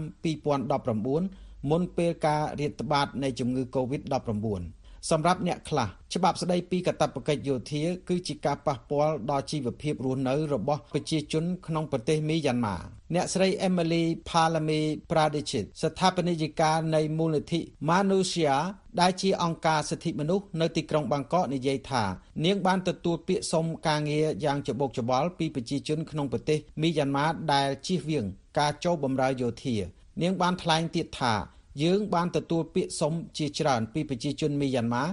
[0.62, 12.76] 2019មុនពេលការរាតត្បាតនៃជំងឺ Covid-19 សម្រាប់អ្នកខ្លះច្បាប់ស្តីពីកាតព្វកិច្ចយោធាគឺជាការប៉ះពាល់ដល់ជីវភាពរស់នៅរបស់ប្រជាជនក្នុងប្រទេសមីយ៉ាន់ម៉ា
[13.14, 18.54] អ្នកស្រី Emily Palame Pradechit ស្ថាបនិកការនៃមូលនិធិ Manusia
[19.00, 22.04] ដែលជាអង្គការសិទ្ធិមនុស្សនៅទីក្រុងបាងកកនិយាយថា
[22.44, 28.24] នាងបានទទួលពាក្យសុំការងារយ៉ាងច្បូកច្បល់ពីប្រជាជនក្នុងប្រទេសមីយ៉ាន់ម៉ាដែលជៀសវាង
[28.58, 29.76] ការចូលបម្រើយោធា
[30.22, 31.34] នាងបានថ្លែងទៀតថា
[31.82, 35.04] យើងបានទទួលពាក្យសុំជាច្រើនពីប្រជាជនមីយ៉ាន់ម៉ា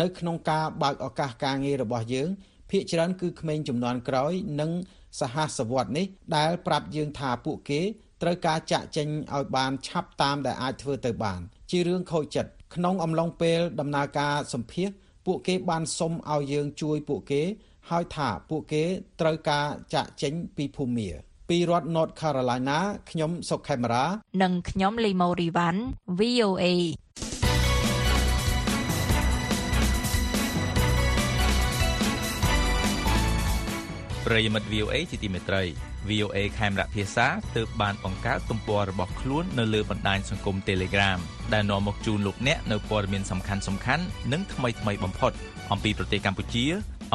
[0.00, 2.28] នៅក្នុងការបើកឱកាសការងាររបស់យើង
[2.70, 4.70] ភាគច្រើនគឺក្មេងចំនួនក្រោយនិង
[5.20, 6.06] សហសវត្តនេះ
[6.36, 7.80] ដែលប្រាប់យើងថាពួកគេ
[8.22, 14.88] ត្រូវការចាក់ចេញឲ្យបានឆាប់តាមដែលអាចធ្វើទៅបាន ជារឿងខូចចិត្តក្នុងអំឡុងពេលដំណើរការសម្ភាស
[15.26, 17.42] ពួកគេបានសុំឲ្យយើងជួយពួកគេ
[17.90, 18.84] ហើយថាពួកគេ
[19.20, 22.78] ត្រូវការចាក់ចេញពីភូមិមា ពីរដ្ឋ North Carolina
[23.10, 24.04] ខ្ញុំសុកខេមរា
[24.42, 25.80] និងខ្ញុំលីម៉ូរីវ៉ាន់
[26.20, 26.64] VOA
[34.26, 35.62] ប្រិយមិត្ត VOA ជាទីមេត្រី
[36.10, 41.18] VOA ខេមរៈភាសាទើបបានបង្កើតទំព័ររបស់ខ្លួននៅលើបណ្ដាញសង្គម Telegram
[41.52, 45.32] ដែលនាំមកជូនលោកអ្នកនៅព័ត៌មានសំខាន់សំខាន់និងថ្មីថ្មីបំផុត
[45.72, 46.64] អំពីប្រទេសកម្ពុជា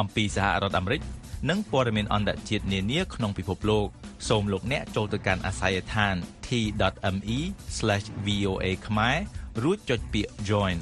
[0.00, 1.02] អំពីសហរដ្ឋអាមេរិក
[1.48, 3.86] និងព័ត៌មានអន្តរជាតិនានាក្នុងពិភពលោក
[4.28, 6.14] សូមលោកអ្នកចូលទៅកាន់អាស័យដ្ឋាន
[6.46, 9.16] t.me/voa ខ្មែរ
[9.62, 10.76] រួចចុចពាក្យ join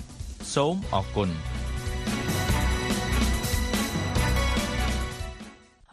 [0.55, 1.31] សូមអរគុណ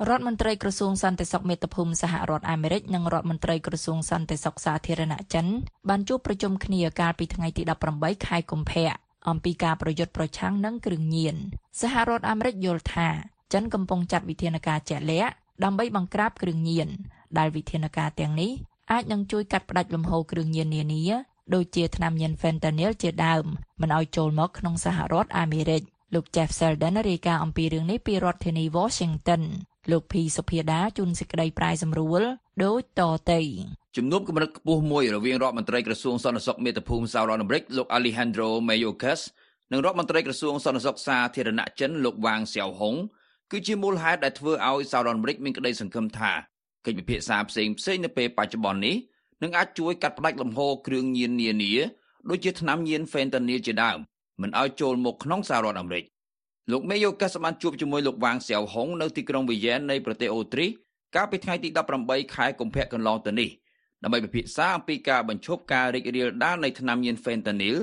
[0.09, 5.47] រដ្ឋមន្ត្រីក្រសួងសន្តិសុខមាតុភូមិសហរដ្ឋអាមេរិកនិងរដ្ឋមន្ត្រីក្រសួងសន្តិសុខសាធារណចិន
[5.89, 7.63] បានជួបប្រជុំគ្នាកាលពីថ្ងៃទី
[7.95, 8.89] 18ខែកុម្ភៈ
[9.29, 11.35] អំពីការប្រយុទ្ធប្រឆាំងនឹងគ្រឿងញៀន
[11.81, 13.09] សហរដ្ឋអាមេរិកយល់ថា
[13.53, 15.33] ចិនកំពុងចាត់វិធានការជាក់លាក់
[15.63, 16.89] ដើម្បីបង្ក្រាបគ្រឿងញៀន
[17.37, 18.51] ដែលវិធានការទាំងនេះ
[18.91, 21.03] អាចនឹងជួយកាត់ផ្តាច់លំហូរគ្រឿងញៀននានា
[21.55, 23.45] ដូចជាថ្នាំញៀន fentanyl ជាដើម
[23.81, 25.81] មិនឲ្យចូលមកក្នុងសហរដ្ឋអាមេរិក
[26.13, 29.41] លោក Jeff Selden រាយការណ៍អំពីរឿងនេះពីរដ្ឋធានី Washington
[29.91, 32.21] លោកភីសុភាដាជួនសេចក្តីប្រាយសម្រួល
[32.63, 33.41] ដូចតទៅ
[33.97, 39.21] ជំនុំកម្រិតខ្ពស់មួយរវាងរដ្ឋមន្ត្រីក្រសួងសន្តិសុខមាតុភូមិសហរដ្ឋអាមេរិកលោក Alejandro Mayorkas
[39.71, 42.95] និងរដ្ឋមន្ត្រីក្រសួងសន្តិសុខសាធារណចិនលោកវ៉ាងសៀវហុង
[43.51, 46.31] គឺជាមូលហេតុដែលធ្វើឲ្យសហរដ្ឋអាមេរិកមានក្តីសង្ឃឹមថា
[46.85, 48.95] កិច្ចពិភាក្សាផ្សេងផ្សេងនៅពេលបច្ចុប្បន្ននេះ
[49.43, 51.73] នឹងអាចជួយកាត់ផ្តាច់លំហូរគ្រឿងញៀននានា
[52.29, 53.97] ដូចជាថ្នាំញៀន fentanyl ជាដើម
[54.41, 56.05] មិនឲ្យចូលមកក្នុងសហរដ្ឋអាមេរិក
[56.71, 60.69] លោកមេយោកាសបានជួបជាមួយលោកវ៉ាងសៀវហុងនៅទីក្រុងវីយ៉ែននៃប្រទេសអូទ្រីស
[61.15, 61.69] កាលពីថ្ងៃទី
[62.01, 63.49] 18ខែកុម្ភៈកន្លងទៅនេះ
[64.03, 67.77] ដើម្បីពិភាក្សាអំពីការបញ្ឈប់ការរីករាលដាលនៃថ្នាំញៀន fentanyl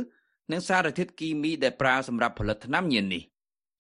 [0.53, 3.23] និងសារធាតុគីមីដែលប្រើសម្រាប់ផលិតថ្នាំញៀននេះ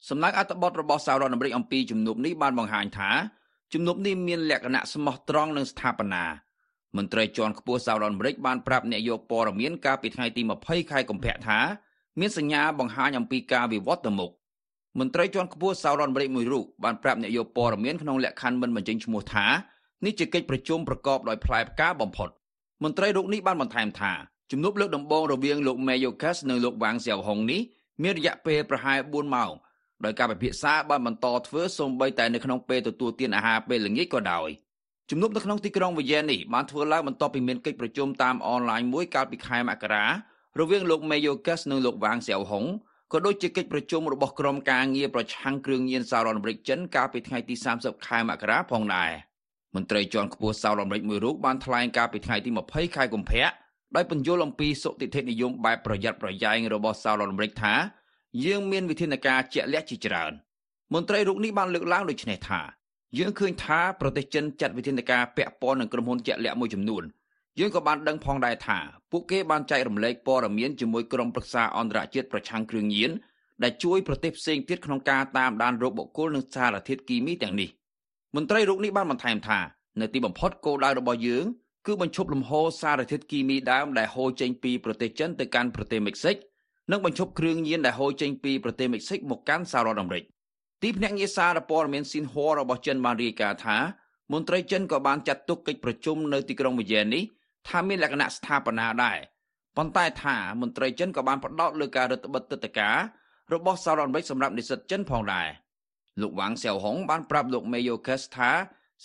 [0.06, 3.11] សំណើអត្ថបទរបស់សហរដ្ឋអាមេរិកអំពីជំនួបនេះបានបង្ហាញថា
[3.72, 6.24] ជំនួបនេះមានលក្ខណៈស្មោះត្រង់និងស្ថាបនា
[6.96, 11.58] មន្ត្រីជាន់ខ្ពស់សហរដ្ឋអាមេរិកបានប្រាប់អ្នកយកព័ត៌មានកាលពីថ្ងៃទី20ខែកុម្ភៈថា
[12.20, 14.30] មានសញ្ញាបង្ហាញអំពីការវិវត្តទៅមុខ
[14.98, 19.46] មន្ត្រីជាន់ខ្ពស់សហរដ្ឋអាមេរិកមួយរូបបានប្រាប់អ្នកយកព័ត៌មានក្នុងលក្ខខណ្ឌមិនបញ្ចេញឈ្មោះថា
[20.04, 22.28] នេះជាកិច្ចប្រជុំប្រកបដោយផ្លែផ្កាបំផុត
[22.84, 24.12] មន្ត្រីរូបនេះបានបន្ថែមថា
[24.50, 27.61] ជំនួបលើកដំបូងរវាងលោក Mayorkas និងលោក Wang Xiaohong នេះ
[28.02, 29.52] មានរយៈពេលប្រហែល4ម៉ោង
[30.04, 34.48] ដោយការពិភាក្សាបានបន្តធ្វើសូម្បីតែនៅក្នុងពេលទទួលទានអាហារពេលល្ងាចក៏ដោយ
[35.11, 40.04] ជំនុំនៅក្នុងទីក្រុងវីយ៉ែននេះបានធ្វើឡើងបន្ទាប់ពីមានកិច្ចប្រជុំតាមអនឡាញមួយកាលពីខែមករា
[40.58, 42.68] រវាងលោក Mayorkas និងលោក Wang Xiaohong
[43.12, 49.11] ក៏ដូចជាកិច្ចប្រជុំរបស់ក្រុមការងារប្រឆាំងគ្រឿងញៀនសហរដ្ឋអាមេរិកចិនកាលពីថ្ងៃទី30ខែមករាផងដែរ
[49.74, 53.48] មន្ត្រីជាន់ខ្ពស់សហរដ្ឋអាមេរិកមួយរូបបានថ្លែងកាលពីថ្ងៃទី20ខែកុម្ភៈ
[53.96, 57.74] ដោយបញ្យល់អំពីសុតិធិនិយមបែបប្រយ័ត្នប្រយែងរបស់សហរដ្ឋអាមេរិកថា
[58.44, 60.32] យើងមានវិធានការជាក់លាក់ជាច្រើន
[60.94, 62.60] មន្ត្រីរូបនេះបានលើកឡើងដូចនេះថា
[63.18, 67.02] យើងឃើញថាប្រទេសចិនចាត់វិធានការពាក់ព័ន្ធនឹងក្រុមហ៊ុនជាក់លាក់មួយចំនួន
[67.58, 68.78] យើងក៏បានដឹងផងដែរថា
[69.10, 73.10] ពួកគេបានចែករំលែកព័ត៌មានជាមួយក្រុមប្រឹក្សាអន្តរជាតិប្រឆាំងគ្រឿងញៀន
[73.62, 77.70] ដែលជួយប្រទេសផ្សេងទៀតក្នុងការតាមដានរោគបុគ្គលនិងសារធាតុគីមីទាំងនេះ
[78.36, 79.58] មន្ត្រីរូបនេះបានបន្ថែមថា
[80.00, 81.44] នៅទីបំផុតគោលដៅរបស់យើង
[81.86, 86.36] គឺបញ្ឈប់លំហូរសារធាតុគីមីដើមដែលហូរចេញពីប្រទេសចិនទៅកាន់ប្រទេសមិចស៊ិក
[86.90, 90.24] និងបញ្ឈប់គ្រឿងញៀនដែលហូរចេញពីប្រទេសមិចស៊ិកមកកាន់សហរដ្ឋអាមេរិក
[90.83, 93.79] ទីភ្នាក់ងារសារព័ត៌មានស៊ីនហួររបស់ចិនបានរាយការណ៍ថា
[94.33, 97.22] មន្ត្រីចិនក៏បានចាត់ទុកកិច្ចប្រជុំនៅទីក្រុងវីយ៉ែននេះ
[97.68, 99.18] ថាមានលក្ខណៈស្ថាបនាដែរ
[99.77, 102.96] ប៉ុន្តែថាមន្ត្រីចិនក៏បានផ្ដោតលើការរដ្ឋបិទទឹកតការ
[103.53, 105.48] របស់សហរដ្ឋអាមេរិកសម្រាប់និស្សិតចិនផងដែរ
[106.20, 108.51] លោកវ៉ាងសៀវហុងបានប្រាប់លោកមេយូកេសថា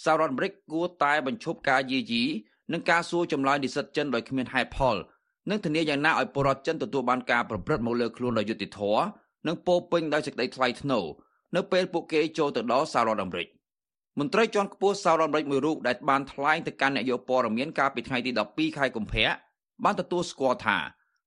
[0.04, 2.24] សហរដ្ឋអាមេរិកគួរតែបញ្ឈប់ការយាយី
[2.72, 4.96] និងការសួរចម្លើយនិស្សិតចិនដោយគ្មានហេតុផល
[5.50, 9.04] និងធានាយ៉ាងណាឲ្យពលរដ្ឋចិនទទួលបានការប្រព្រឹត្តមកលើខ្លួនដោយយុត្តិធម៌
[9.48, 11.06] និងពោពេញដោយសេចក្តីថ្លៃថ្នូរ
[11.56, 13.48] នៅពេលពួកគេចូលទៅដល់សហរដ្ឋអាមេរិក
[14.20, 19.28] មន្ត្រីជាន់ខ្ពស់សហរដ្ឋអាមេរិកមួយរូបដែលបានថ្លែងទៅកាន់អ្នកយកព័ត៌មានកាលពីថ្ងៃទី12ខែកុម្ភៈ
[19.84, 20.78] បានទទួលស្គាល់ថា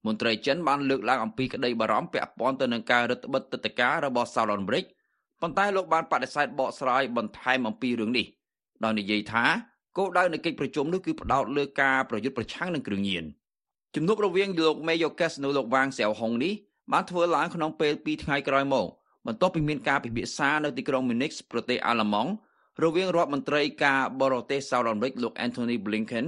[0.06, 4.84] មន្ត្រីចិនបានលើកឡើងអំពីក្តីបារម្ភពាក់ព័ន្ធទៅនឹងការរឹតបន្តឹងទឹកការរបស់សហរដ្ឋអាមេរិក
[5.40, 8.26] ប៉ុន្តែលោកបានបដិសេធបកស្រាយបន្ថែមអំពីរឿងនេះ
[8.84, 9.44] ដោយនិយាយថា
[9.96, 13.24] គោលដៅនៃកិច្ចប្រជុំនោះគឺផ្ដោតលើការប្រយុទ្ធប្រឆាំងនឹងគ្រឿងញៀន
[13.98, 16.54] ជំនួបរវាងលោកមេយ៉ូកេសនិងលោកវ៉ាងសៀវហុងនេះ
[16.92, 18.86] បានធ្វើឡើងក្នុងពេល2ថ្ងៃក្រោយមក
[19.26, 22.30] បន្ទាប់ពីមានការពិភាក្សានៅទីក្រុង Munich ប្រទេសអាល្លឺម៉ង់
[22.84, 26.26] រវាងរដ្ឋមន្ត្រីការបរទេសសហរដ្ឋអាមេរិកលោក Anthony Blinken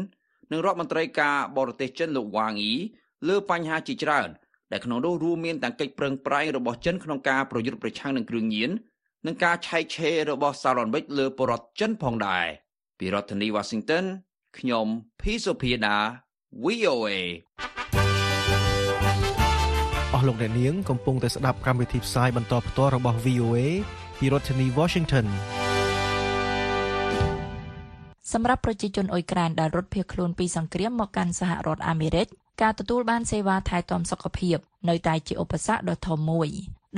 [0.50, 2.74] និងរដ្ឋមន្ត្រីការបរទេសចិនលោកវ៉ាងអ៊ី
[3.28, 4.28] លើបញ្ហាជាច្រើន
[4.72, 8.70] ដែលក្នុងនោះរួមមានទាំងកិច្ចប្រឹងប្រែងរបស់ចិនក្នុងការប្រយុទ្ធប្រឆាំងនឹងគ្រឿងញៀន
[9.26, 12.46] និងការឆែកឆេររបស់សហរដ្ឋអាមេរិកលើបរតចិនផងដែរ
[12.98, 14.04] ពីរដ្ឋធានី Washington
[14.58, 14.86] ខ្ញុំ
[15.20, 15.98] ភីសូភាដា
[16.64, 17.08] VOA
[20.14, 23.58] អស់លោកអ្នកនាងកំពុងតែស្ដាប់កម្មវិធីផ្សាយបន្តផ្ទាល់របស់ VOA
[24.18, 25.26] ពីរដ្ឋធានី Washington
[28.32, 32.26] សម្រាប់ប្រជាជនអ៊ុយក្រែនដែលរត់ភៀសខ្លួនពីសង្គ្រាមមកកាន់សហរដ្ឋអាមេរិក
[32.62, 34.56] ការទទួលបានសេវាថែទាំសុខភាព
[34.88, 36.48] នៅតែជាឧបសគ្គដ៏ធំមួយ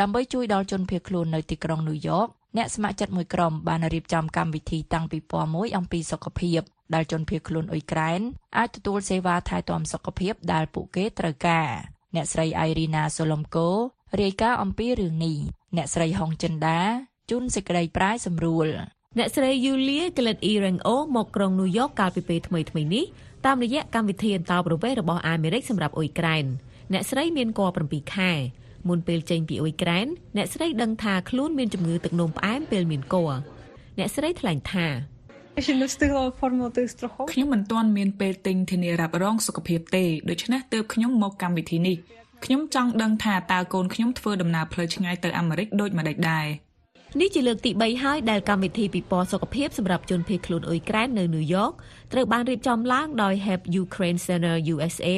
[0.00, 6.60] ដើម្បីជួយដល់ជនភៀសខ្លួននៅទីក្រុងញូវយ៉កអ្នកស្ម័គ្រចិត្តមួយក្រុមបានរៀបចំកម្មវិធីតាំងពីពណ៌មួយអំពីសុខភាព
[6.94, 8.20] ដែលជនភៀសខ្លួនអ៊ុយក្រែន
[8.58, 11.68] អាចទទួលសេវាថែទាំសុខភាពដែលពួកគេត្រូវការ
[12.14, 13.68] អ្នកស្រីអៃរីណាសូឡុំកូ
[14.20, 15.36] រាយការណ៍អំពីរឿងនេះ
[15.76, 16.80] អ្នកស្រីហុងចិនដា
[17.30, 18.68] ជូនសេចក្តីប្រាយសម្រួល
[19.18, 23.04] អ្នកស្រី Yulia Gillett Erengo មកក្រុងញូវយ៉កកាលពីពេលថ្មីៗនេះ
[23.46, 26.44] តាមរយៈកម្មវិធីអន្តរប្រវេសន៍របស់អាមេរិកសម្រាប់អ៊ុយក្រែន
[26.92, 28.32] អ្នកស្រីមានគភ៌7ខែ
[28.88, 33.36] មុនពេលចេញពីអ៊ុយក្រែនអ្នកស្រីដឹងថាខ្លួនមានជំងឺទឹកនោមផ្អែមពេលមានគភ៌
[33.98, 34.86] អ្នកស្រីថ្លែងថា
[37.32, 41.96] ខ្ញុំមិនទាន់មានពេលទិញធានារ៉ាប់រងសុខភាពទេដូច្នេះទើបខ្ញុំមកកម្មវិធីនេះ
[42.44, 46.46] ខ្ញុំចង់ដឹងថាតើកូនខ្ញុំធ្វើដំណើរផ្លូវឆ្ងាយទៅអាមេរិកដូចម្តេចដែរ
[47.20, 51.70] នេះជាលើកទី3ហើយដែលកម្មវិធីពិព័រណ៍សុខភាពសម្រាប់ជនភៀសខ្លួនអ៊ុយក្រែននៅញូវយ៉ក
[52.12, 55.08] ត្រូវបានរៀបចំឡើងដោយ Help Ukraine Center USA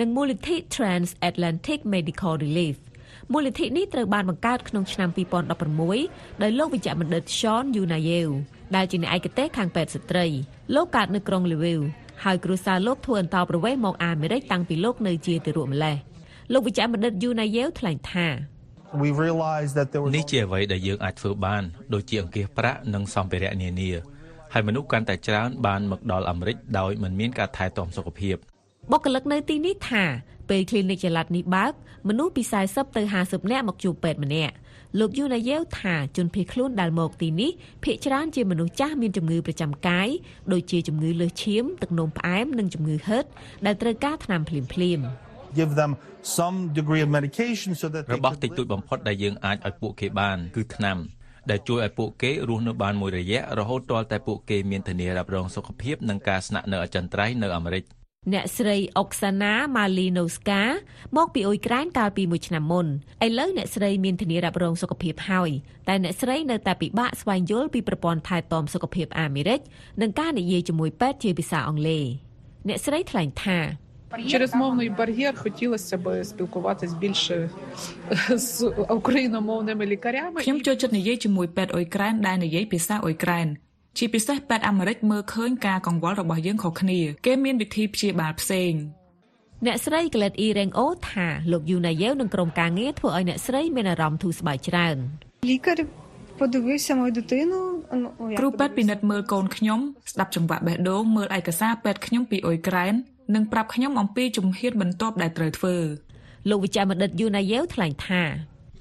[0.00, 2.76] និងមូលនិធិ Trans-Atlantic Medical Relief
[3.32, 5.08] មូលនិធិនេះត្រូវបានបង្កើតក្នុងឆ្នាំ
[5.76, 8.30] 2016ដោយលោកវិជ្ជបណ្ឌិត Sean Yunayev
[8.76, 10.26] ដែលជាអ្នកឯកទេសខាងពេទ្យស្ត្រី
[10.74, 11.80] លោកកើតនៅក្រុង Lviv
[12.24, 15.96] ហើយគ្រួសារលោកធ្វើអន្តោប្រវេសន៍មកអាមេរិកតាំងពីលោកនៅជាទារកម្លេះ
[16.52, 18.26] លោកវិជ្ជបណ្ឌិត Yunayev ថ្លែងថា
[19.02, 21.62] we realized that there was នេះជាអ្វីដែលយើងអាចធ្វើបាន
[21.94, 23.90] ដូចជាអង្គាសប្រាក់និងសម្ភារៈនានា
[24.52, 28.36] ហើយមនុស្សកាន់តែច្រើនបានមកដល់អាមេរិកដោយមិនមានការថែទាំសុខភាព
[28.90, 30.04] បុគ្គលិកនៅទីនេះថា
[30.48, 31.72] ពេល clinic ចល័តនេះបើក
[32.08, 34.54] មនុស្សពី40ទៅ50នាក់មកជួបពេទ្យម្នាក់
[34.98, 37.50] លោកយូណាយ៉េវថាជនភៀសខ្លួនដែលមកទីនេះ
[37.82, 40.08] ភ្នាក់ច្រើនជាមនុស្សចាស់មានជំងឺប្រចាំកាយ
[40.52, 43.24] ដូចជាជំងឺលើសឈាមទឹកនោមផ្អែមនិងជំងឺហឺត
[43.66, 45.04] ដែលត្រូវការថ្នាំភ្លាមភ្លាមៗ
[45.58, 45.92] give them
[46.38, 50.98] some degree of medication so that they របស់តិចតួចបំផុតដែលយើងអាចឲ្យពួកគេបាន គឺថ្នាំ
[51.50, 57.84] ដែលជួយឲ្យពួកគេរស់នៅបានមួយរយៈរហូតទាល់តែពួកគេមានធានារ៉ាប់រងសុខភាពនិងការស្នាក់នៅអចិន្ត្រៃយ៍នៅអាមេរិក
[58.33, 60.63] អ្នកស្រីអុកសាណាម៉ាលីណូស្កា
[61.17, 62.87] មកពីអ៊ុយក្រែនកាលពីមួយឆ្នាំមុន
[63.25, 65.49] ឥឡូវអ្នកស្រីមានធានារ៉ាប់រងសុខភាពហើយ
[65.87, 69.59] តែអ្នកស្រីនៅតែពិបាកស្វែងយល់ពីប្រព័ន្ធថែទាំសុខភាពអាមេរិក
[70.01, 72.03] និងការនិយាយជាមួយពេទ្យជាភាសាអង់គ្លេស
[72.67, 73.59] អ្នកស្រីថ្លែងថា
[74.27, 77.49] Через мовний бар'єр хотілося б спілкуватись більше
[78.29, 80.39] з україномовними лікарями.
[80.45, 83.47] ខ្ញុំចូលចិត្តនិយាយជាមួយពេទ្យអ៊ុយក្រែនដែលនិយាយភាសាអ៊ុយក្រែន
[83.97, 88.73] ជាពិសេសពេទ្យអាមេរិកមើលឃើញការកង្វល់របស់យើងខុសគ្នាគេមានវិធីព្យាបាលផ្សេង
[89.65, 94.97] អ្នកស្រី Glet E Reng O ថាលោកយូណាយ៉េវនិងក្រុមការងារធ្វើឲ្យអ្នកស្រីមានអារម្មណ៍ធូរស្បើយច្រើន
[95.51, 95.77] Лікар
[96.39, 97.59] подивився мою дитину.
[98.01, 99.79] ну, як គ្រូពេទ្យពិនិត្យមើលកូនខ្ញុំ
[100.11, 102.93] ស្ដាប់ចង្វាក់បេះដូងមើលឯកសារពេទ្យខ្ញុំពីអ៊ុយក្រែន
[103.35, 105.75] និងប្រាប់ខ្ញុំអំពីជំហានបន្ទាប់ដែលត្រូវធ្វើ
[106.49, 108.23] លោកវិជ្ជបណ្ឌិតយូណាយ៉េវថ្លែងថា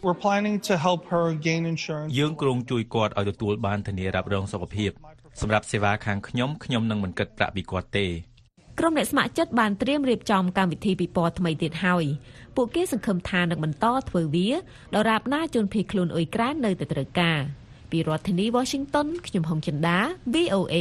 [0.03, 4.91] we're planning to help her gain insurance យើងគ្រោងជួយគាត់ឲ្យទទួលបានធានារ៉ាប់រងសុខភាព
[5.41, 8.07] សម្រាប់សេវាខាងខ្ញុំខ្ញុំនឹងមិនគិតប្រាក់ពីគាត់ទេ
[8.79, 12.05] ក្រុមអ្នកស្ម័គ្រចិត្តបានត្រៀមរៀបចំកម្មវិធីពិព័រណ៍ថ្មីទៀតហើយ
[12.55, 14.49] ពួកគេសង្ឃឹមថានឹងបន្តធ្វើវា
[14.95, 17.39] ដរាបណាជនភៀសខ្លួនអ៊ុយក្រែននៅតែត្រូវការ
[17.91, 19.97] ពីរដ្ឋធានី Washington ខ្ញុំហុងចិន្តា
[20.33, 20.75] VOA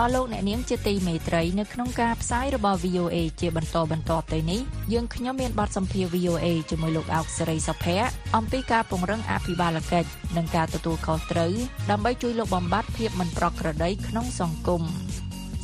[0.00, 4.60] អស់លោកអ្នកនាងជាទីមេត្រីនៅក្នុងការផ្សាយរបស់ VOA ជាបន្តបន្ទាប់ទៅនេះ
[4.92, 11.52] យើងខ្ញុំមានបទសម្ភាសន៍ VOA ជាមួយលោកអោកសេរីសុភ័ក្រអំពីការពង្រឹងអភិបាលកិច្ចនិងការទទួលខុសត្រូវ
[11.90, 14.82] ដើម្បីជួយលោកបំបត្តិភាពមិនប្រក្រតីក្នុងសង្គម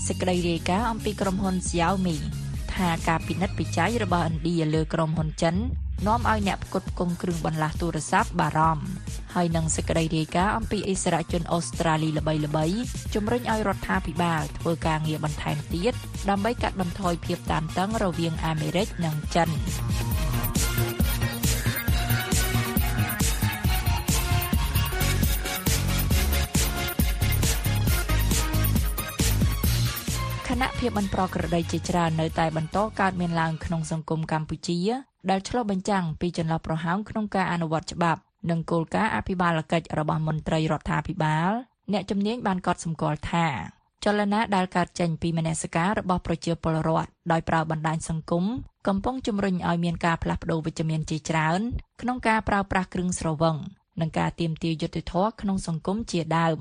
[0.07, 2.17] សេចក្តីរាយការណ៍អំពីក្រុមហ៊ុន Xiaomi
[2.75, 5.57] ថាការពិនិត្យវិจัยរបស់ឥណ្ឌាលើក្រុមហ៊ុនចិន
[6.07, 8.87] នាំឲ្យអ្នកផ្គត់ផ្គង់គ្រឿងបន្លាស់ទូរស័ព្ទបារម្ភ
[9.35, 12.79] ហើយនឹងសេចក្តីរាយការណ៍អំពីអិសរាជជនអូស្ត្រាលីល្បីៗ
[13.15, 15.93] ជំរុញឲ្យរដ្ឋាភិបាលធ្វើការងារបន្ថែមទៀត
[16.31, 19.49] ដើម្បីកាត់បន្ថយភាពតានតឹងរវាងអាមេរិកនិងចិន
[30.49, 41.51] ខណៈភាពមិនប្រក្រតីជាច្រើននៅតែបន្តកើតមានឡើងក្នុងសង្គមកម្ពុជា ដែលឆ្លុះបញ្ចាំងពីចន្លោះប្រហោងក្នុងការអនុវត្តច្បាប់និងគោលការណ៍អភិបាលកិច្ចរបស់មន្ត្រីរដ្ឋាភិបាល
[41.93, 43.47] អ្នកជំនាញបានកត់សម្គាល់ថា
[44.05, 48.45] ចលនាដែលកើតចេញពីមនសិការរបស់ប្រជាពលរដ្ឋដោយប្រើបណ្ដាញសង្គម
[48.89, 51.61] កំពុងជំរុញឲ្យមានការផ្លាស់ប្តូរវិជ្ជមានជាច្រើន
[52.01, 53.57] ក្នុងការប្រើប្រាស់គ្រឿងស្រវឹង
[54.01, 56.59] និងការទាមទារយុត្តិធម៌ក្នុងសង្គមជាដើម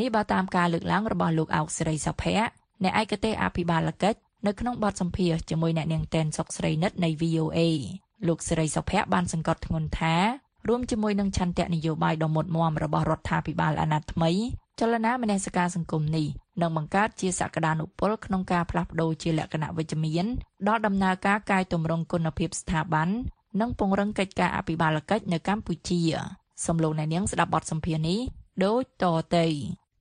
[0.00, 2.46] នេះបើតាមការលើកឡើងរបស់លោកអោកសេរីសុភ័ក្រ
[2.82, 7.58] អ្នកឯកទេសអភិបាលកិច្ច នៅក្នុងបទសម្ភាសន៍ជាមួយអ្នកនាងតែនសុកស្រីនិតនៃ VOA
[8.28, 10.14] លោកសេរីសុភ័ក្របានសង្កត់ធ្ងន់ថា
[10.68, 14.30] រួមជាមួយនឹងឆន្ទៈនយោបាយដ៏មុតមមរបស់រដ្ឋាភិបាលអាណត្តិថ្មី
[14.80, 16.26] ចលនាមនសិការសង្គមនេះ
[16.60, 20.26] នឹងបង្កើតជាសក្តានុពលក្នុងការផ្លាស់ប្តូរជាលក្ខណៈវិជ្ជមាន
[20.68, 23.08] ដល់ដំណើរការកាយទម្រង់គុណភាពស្ថាប័ន
[23.60, 26.00] និងពង្រឹងកិច្ចការអភិបាលកិច្ចនៅកម្ពុជា
[26.66, 28.20] សំឡេងអ្នកនាងស្ដាប់បទសម្ភាសន៍នេះ
[28.64, 29.04] ដូចត
[29.36, 29.46] ទៅ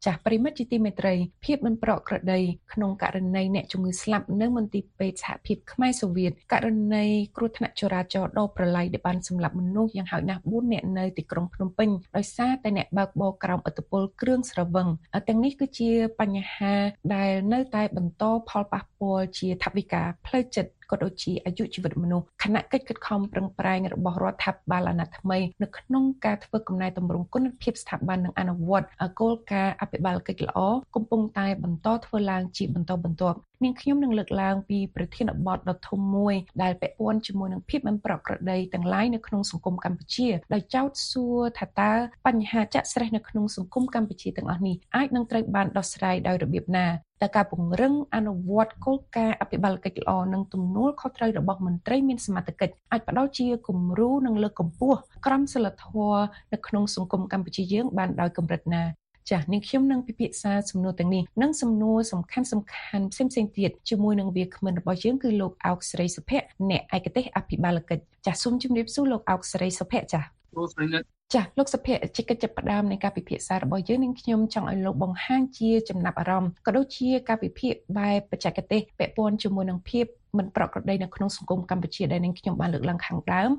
[0.05, 1.13] ចាស់ប្រិមិត្តជាទីមេត្រី
[1.45, 2.39] ភាពមិនប្រក្រតី
[2.73, 7.05] ក្នុងករណីអ្នកជំងឺស្លាប់នៅមន្ទីរពេទ្យសហភាពខ្មែរសូវៀតករណី
[7.37, 14.87] គ្រោះថ្នាក់ចរាចរណ៍ដ៏ប្រឡាយដែលបានសម្លាប់មនុស្សយ៉ាងហោចណាស់4នាក់នៅទីក្រុងភ្នំពេញដោយសារតែអ្នកបើកបរក្រោមឥទ្ធិពលគ្រឿងស្រវឹង
[15.27, 16.73] ទាំងនេះគឺជាបញ្ហា
[17.15, 28.87] ដែលនៅតែបន្តផលប៉ះពាល់ជាថវិកាផ្លូវចិត្តក៏ដូចជាអាយុជីវិតមនុស្សគណៈកិច្ចខិតខំប្រឹងប្រែងរបស់រដ្ឋាភិបាលអាណត្តិថ្មីនៅក្នុងការធ្វើកំណែតម្រង់គុណភាពស្ថាប័ននិងអនុវត្ត
[29.19, 30.59] គោលការណ៍អភិបាលកិច្ចល្អ
[30.95, 41.93] កំពុងតែបន្តធ្វើឡើងជាបន្តបន្ទាប់នាងខ្ញុំនឹងលើកឡើងពីប្រធានបទដ៏ធំមួយដែលពាក់ព័ន្ធជាមួយនឹងភាពមិនប្រក្រតីទាំងឡាយនៅក្នុងសង្គមកម្ពុជាដោយចោទសួរថាតើ
[42.27, 46.87] បញ្ហាចាក់ស្រេះនៅក្នុងសង្គមកម្ពុជាទាំងអស់នេះអាចនឹងត្រូវបានដោះស្រាយដោយរបៀបណា
[47.21, 56.23] តើការពង្រឹងអនុវត្តគោលការណ៍អភិបាលកិច្ចល្អនិងទំនួលខុសត្រូវរបស់មន្ត្រីមានសមត្ថកិច្ចអាចផ្ដល់ជាគំរូនិងលើកកម្ពស់ក្រមសីលធម៌
[56.53, 58.83] នៅក្នុងសង្គមកម្ពុជាយើងបានដោយកម្រិតណា
[59.31, 80.05] ចាស់នាងខ្ញុំនឹងពិភាក្សាសំណួរទាំងនេះនិងសំណួរសំខាន់សំខាន់ផ្សេងផ្សេងទៀតជាមួយនឹងវាគ្មិនរបស់យើងគឺលោកអោកស្រីសុភ័ក្រអ្នកឯកទេសអភិបាលកិច្ចចាស់សូមជម្រាបសួរលោកអោកស្រីសុភ័ក្រចាស់ លោកស្រីនិតចាស់លោកសុភ័ក្រជាកិច្ចចាប់ផ្ដើមនៃការពិភាក្សារបស់យើងនឹងខ្ញុំចង់ឲ្យលោកបង្ហាញជាចំណាប់អារម្មណ៍ក៏ដូចជាការវិភាគបែបបច្ចេកទេសពាក់ព័ន្ធជាមួយនឹងភាព
[80.39, 83.49] មិនប្រក្រតីនៅក្នុងសង្គមកម្ពុជាដែលនឹងខ្ញុំបានលើកឡើងខាងដើម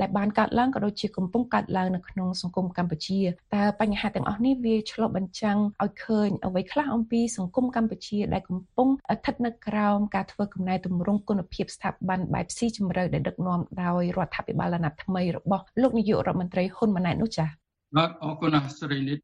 [0.00, 3.20] ដែលបានកើតឡើងក៏ដូចជាកំពុងកើតឡើងនៅក្នុងសង្គមកម្ពុជា
[3.56, 17.48] តើបញ្ហាទាំងអស់នេះវាឆ្លុះបញ្ចាំងឲ្យឃើញអ្វីខ្លះអំពីសង្គមកម្ពុជាដែលកំពុងស្ថិតនៅក្រោមការធ្វើកំណែទម្រង់គុណភាពស្ថាប័នបែបស៊ីជម្រៅដែលដឹកនាំដោយរដ្ឋាភិបាលអាណត្តិថ្មីរបស់លោកនាយករដ្ឋមន្ត្រីហ៊ុនម៉ាណែតនោះចា៎
[17.96, 19.18] បាទអរគុណណាស់សេរីនិត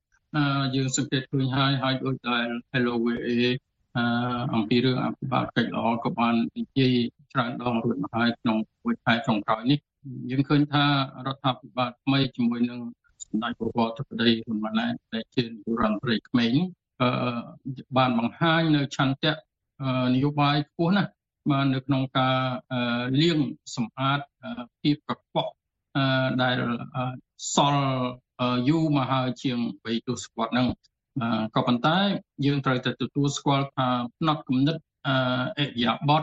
[0.77, 3.31] យើងសង្កេតឃើញហើយហើយដូចដែល Hello VA
[4.55, 6.95] អំពីរឿងអភិបាលកិច្ចល្អក៏បាននិយាយ
[7.33, 9.79] ច្រើនដងរួចមកហើយក្នុងមួយខែចុងក្រោយនេះ
[10.31, 10.85] យើងឃើញថា
[11.27, 12.81] រដ្ឋាភិបាលថ្មីជាមួយនឹង
[13.25, 16.55] សម្ដេចព្រះវរធិបតីហ៊ុនម៉ាណែតដែលជានាយករដ្ឋមន្ត្រីក្មេង
[17.97, 19.33] បានបង្ហាញនៅឆន្ទៈ
[20.15, 21.11] នយោបាយខ្ពស់ណាស់
[21.51, 22.39] បាននៅក្នុងការ
[23.23, 23.39] លៀង
[23.77, 24.21] សម្អាត
[24.81, 25.53] ភាពកខ្វក់
[26.43, 26.59] ដែល
[27.55, 27.87] សល់
[28.69, 30.67] យូរមកហើយជាង3ទសវត្សរ៍ហ្នឹង
[31.57, 31.99] ក៏ប៉ុន្តែ
[32.47, 33.89] យើងត្រូវតែទទួលស្គាល់ថា
[34.19, 34.77] ផ្នែកគំនិត
[35.59, 36.23] អេយ៉ាបត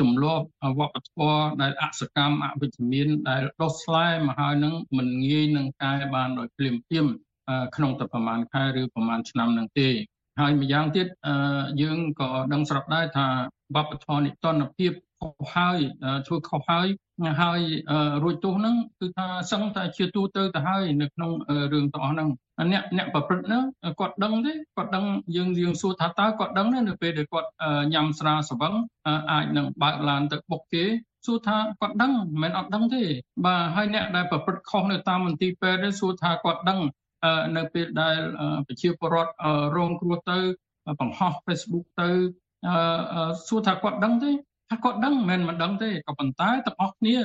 [0.00, 0.44] ទម្លាប់
[0.78, 7.06] វប្បធម៌ដែលអសកម្មអវិជ្ជមានដែលដុសស្លែមកហើយនឹងមិនងាយនឹងកែបានដោយភ្លាមភ្លាម
[7.76, 9.88] ក្នុងតែប្រហែលខែឬប្រហែលឆ្នាំនឹងទេ
[10.40, 11.06] ហើយម្យ៉ាងទៀត
[11.82, 13.26] យើងក៏ដឹងស្រាប់ដែរថា
[13.76, 15.78] វប្បធម៌និតនភាព ខុសហើយ
[16.26, 16.88] ធ្វើខុសហើយ
[17.42, 17.60] ហើយ
[18.22, 21.30] រួចទោសហ្នឹងគឺថាសឹងតែជាទូទៅទៅហើយនៅក្នុង
[21.72, 22.28] រឿងទាំងអស់ហ្នឹង
[22.72, 23.62] អ្នកអ្នកប្រព្រឹត្តហ្នឹង
[24.00, 25.04] គាត់ដឹងទេគាត់ដឹង
[25.36, 27.48] យើងយើងសួរថាតើគាត់ដឹងទេនៅពេលដែលគាត់
[27.92, 28.74] ញ៉ាំស្រាសវឹង
[29.32, 30.84] អាចនឹងបើកឡានទៅបុកគេ
[31.26, 33.02] សួរថាគាត់ដឹងមិនមែនអត់ដឹងទេ
[33.44, 36.80] បាទហើយអ្នកដែលប្រព្រឹត្តខុសនៅតាមមន្ទីរពេទ្យនេះសួរថាគាត់ដឹង
[37.56, 38.18] នៅពេលដែល
[38.66, 39.32] ប្រជាពលរដ្ឋ
[39.76, 40.38] រងគ្រោះទៅ
[41.00, 42.08] បង្ហោះ Facebook ទៅ
[43.48, 44.30] សួរថាគាត់ដឹងទេ
[44.70, 47.16] ថាគាត់ដឹងមិនមែនមិនដឹងទេក៏ប៉ុន្តែទាំងអស់គ្នា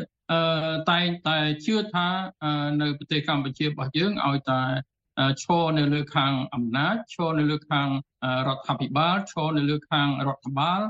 [0.92, 2.08] តែងតែជឿថា
[2.82, 4.62] នៅប្រទេសកម្ពុជារបស់យើងឲ្យតែ
[5.44, 7.88] ឈរនៅលើខាងអំណាចឈរនៅលើខាង
[8.48, 10.82] រដ្ឋាភិបាលឈរនៅលើខាងរដ្ឋបាល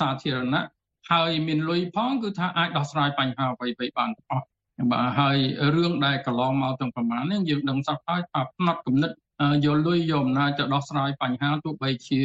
[0.00, 0.66] សាធារណៈ
[1.10, 4.46] ហើយមានលុយផងគឺថាអាចដោះស្រាយបញ្ហាអ្វីៗបានទាំងអស់
[4.90, 5.38] បាទហើយ
[5.74, 9.10] រឿងដែលកន្លងមកទាំងប្រមាណនេះយើងដឹងសពហើយថាផ្នត់គំនិត
[9.64, 12.22] យកលុយយកអំណាចទៅដោះស្រាយបញ្ហាទោះបីជា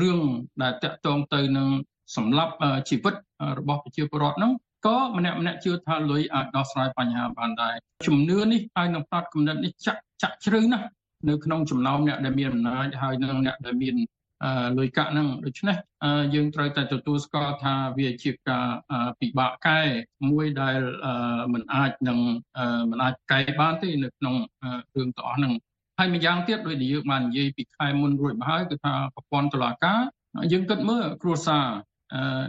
[0.00, 0.20] រឿង
[0.62, 1.68] ដែលតាក់ទងទៅនឹង
[2.15, 2.53] សម្រាប់
[2.89, 3.15] ជីវិត
[3.59, 4.51] របស់ប្រជាពលរដ្ឋហ្នឹង
[4.85, 7.75] ក៏ម្នាក់ម្នាក់ជឿថាលុយអាចដោះស្រាយបញ្ហាបានដែរ
[8.07, 10.87] ជំនឿនេះហើយនឹងផ្នត់គំនិតនេះចាក់ចាក់ជ្រៅណាស់
[11.29, 13.95] នៅក្នុងចំណោមអ្នកដែលមានអំណាចហើយនឹងអ្នកដែលមាន
[14.77, 15.77] លុយកាក់ហ្នឹងដូច្នេះ
[16.33, 18.67] យើងត្រូវតែទទួលស្គាល់ថាវាជាការ
[19.19, 19.79] ពិបាកកែ
[20.29, 20.79] មួយដែល
[21.53, 22.19] มันអាចនឹង
[22.89, 24.35] มันអាចកែបានទេនៅក្នុង
[24.95, 25.53] រឿងទាំងអស់ហ្នឹង
[25.97, 30.01] ហើយម្យ៉ាងទៀតដោយយើងបាននិយាយពីខែមុនរួចមកហើយគឺថាប្រព័ន្ធតុលាការ
[30.51, 31.65] យើងគិតមើលគ្រួសារ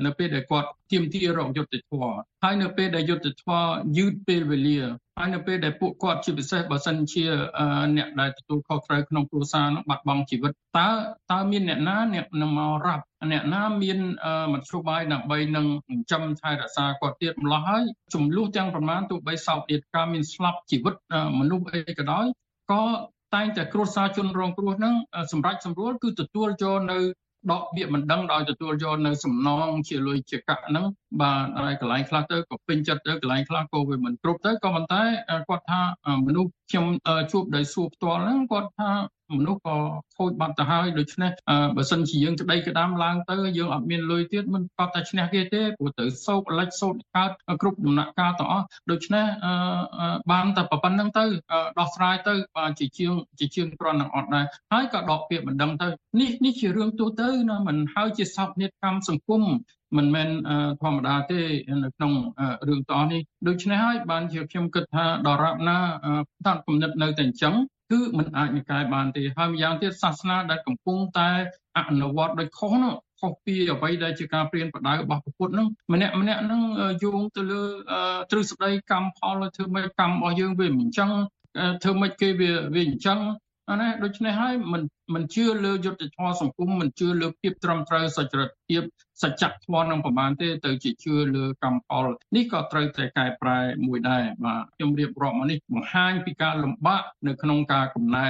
[0.05, 3.61] នៅពេលដែលគាត់ទៀមទារកយុត្តិធម៌ហើយនៅពេលដែលយុត្តិធម៌
[3.97, 4.79] យឺតពេលវេលា
[5.17, 7.25] ហើយនៅពេលដែលពួកគាត់ជាពិសេសបើសិនជា
[7.97, 10.89] អ្នកដែលទទួលខុសត្រូវក្នុងគ្រួសារនោះបាត់បង់ជីវិតតើ
[11.31, 13.99] តើមានអ្នកណាអ្នកនឹងមករាប់អ្នកណាមាន
[14.53, 17.83] មធ្យោបាយដើម្បីនឹងចិញ្ចឹមថែរក្សាគាត់ទៀតម្ល៉េះហើយ
[18.13, 20.95] ចំនួនទាំងប្រមាណទោះបីសោកទៀតការមានស្លាប់ជីវិត
[21.39, 22.25] មនុស្សអីក៏ដោយ
[22.71, 22.83] ក៏
[23.35, 24.95] តែងតែគ្រួសារជនរងគ្រោះហ្នឹង
[25.31, 26.99] សម្រាប់សម្រួលគឺទទួលយកនៅ
[27.49, 30.85] ដកពាក្យមិនដឹងដោយទទួលយកនៅសំណងជាលុយជាកាក់ហ្នឹង
[31.21, 35.03] បាទហើយកន្លែងខ្លះទៅក៏ពេញចិត្តទៅកន្លែងខ្លះក៏វាមិនគ្រប់ទៅក៏ប៉ុន្តែ
[35.49, 35.81] គាត់ថា
[36.27, 36.85] មនុស្សខ្ញុំ
[37.31, 38.89] ជួបដោយសួរផ្ទាល់ហ្នឹងគាត់ថា
[39.37, 39.77] មនុស្សក៏
[40.17, 41.31] ខូចបាត់ទៅហើយដូច្នេះ
[41.77, 49.25] បើសិនជាយើងក្តីក្តាមឡើងទៅយើងអត់មានលុយទៀតមិនគាត់តែឈ្នះគេទេព្រោះទៅសោកលិចសោកកើតគ្រប់ដំណាក់កាលទាំងអស់ដូច្នេះ
[50.31, 51.25] បានតែប៉ុណ្្នឹងទៅ
[51.79, 55.87] ដោះស្រាយទៅបាទជាជាងជាជាងគ្រាន់នឹងអត់ដែរហើយក៏ដកពាក្យមិនដឹងទៅ
[56.21, 59.43] នេះនេះជារឿងទូទៅណាមិនហើយជាសោកនេតកម្មសង្គម
[59.97, 60.29] មិនមែន
[60.81, 61.41] ធម្មតាទេ
[61.83, 62.13] នៅក្នុង
[62.67, 65.77] រឿងតនេះដូច្នេះហើយបានជាខ្ញុំគិតថាដរាបណា
[66.39, 67.55] ផ្ដាត់គំនិតនៅតែអញ្ចឹង
[67.91, 71.29] គឺมันអាចនិកាយបានទេហើយម្យ៉ាងទៀតសាសនាដែលកំពុងតែ
[71.77, 76.61] អនុវត្តដោយខុសនោះខុសពីអ្វីដែលជាការព្រៀនប្រដៅរបស់ពុទ្ធនោះម្នាក់ម្នាក់នឹង
[77.03, 77.61] យោងទៅលើ
[78.31, 81.11] ទ្រឹស្ដីកម្មផលធ្វើម៉េចកម្មរបស់យើងវាមិនអញ្ចឹង
[81.83, 83.19] ធ្វើម៉េចគេវាវាអញ្ចឹង
[83.81, 84.81] ណាដូច្នេះហើយមិន
[85.13, 88.83] មិនជឿលើយុទ្ធធម៌សង្គមមិនជឿលើភាពត្រឹមត្រូវសច្ចរិតភាព
[89.21, 92.05] សច្ចធម៌នឹងប្រមាណទេទៅជាជឿលើកម្មផល
[92.35, 98.27] នេះក៏ត្រូវតែកែប្រែមួយដែរបាទខ្ញុំរៀបរាប់មកនេះបង្ហាញពីការលំបាកនៅក្នុងការកំណែ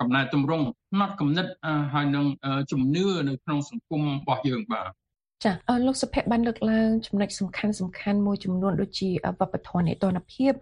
[0.00, 1.46] កំណែតម្រង់ផ្នត់គំនិត
[1.94, 2.26] ហើយនឹង
[2.70, 4.90] ជំនឿនៅក្នុងសង្គមរបស់យើងបាទ
[5.44, 5.52] ចា
[5.86, 9.10] លោកសុភ័ក្របានលើកឡើងចំណុចសំខាន់សំខាន់មួយចំនួនដូចជា
[9.40, 10.52] វប្បធម៌នេតនភាព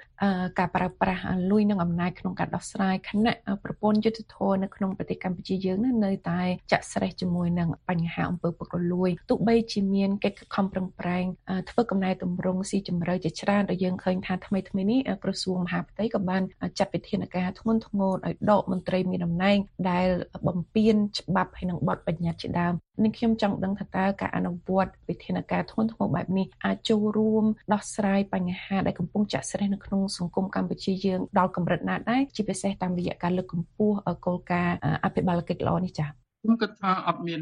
[0.59, 11.25] ការប្រើប្រាស់លុយនិងអំណាចក្នុងការដោះស្រាយខណៈប្រព័ន្ធយុទ្ធធម៌នៅក្នុងប្រទេសកម្ពុជាយើងនៅតែចាក់ស្រេះជាមួយនឹងបញ្ហាអំពើពុករលួយទោះបីជាមានកិច្ចខំប្រឹងប្រែង
[11.71, 16.43] ធ្វើកំណែតម្រង់ស៊ីជម្រៅជាច្រើនដែលយើងឃើញថាថ្មីថ្មីនេះក្រសួងមហាផ្ទៃក៏បាន
[16.79, 19.59] ចាត់វិធានការធ្ងន់ធ្ងរឲ្យដកមន្ត្រីមានតំណែង
[19.91, 20.09] ដែល
[20.47, 33.97] បំពានច្បាប់ហើយនិងបទបញ្ញត្តិជាដើមនឹងខ្ញុំចង់ដឹងថាតើការអនុវត្តវិធានការធ្ងន់ធ្ងរបែបនេះអាចចូលរួមដោះស្រាយបញ្ហាដែលកំពុងចាក់ស្រេះនៅក្នុងសង្គមកម្ពុជាយើងដល់កម្រិតណាដែរជាពិសេសតាមរយៈការលើកកម្ពស់
[34.27, 36.09] គោលការណ៍អភិបាលកិច្ចល្អនេះចា៎
[36.43, 37.41] ខ្ញុំគិតថាអត់មាន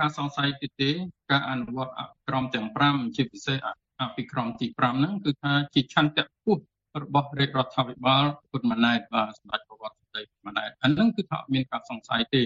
[0.00, 0.90] ការសង្ស័យទេទេ
[1.30, 1.92] ការអនុវត្ត
[2.28, 3.58] ក្រមទាំង5ជាពិសេស
[4.02, 6.58] អភិក្រមទី5ហ្នឹងគឺថាជាឆន្ទៈពុះ
[7.02, 12.42] របស់រាជរដ្ឋាភិបាលគុណម៉ាណែតបាទសម្ដេចប្រវត្តិ ដីម្នាក់អានឹងគឺថាអត់មានការសង្ស័យទេ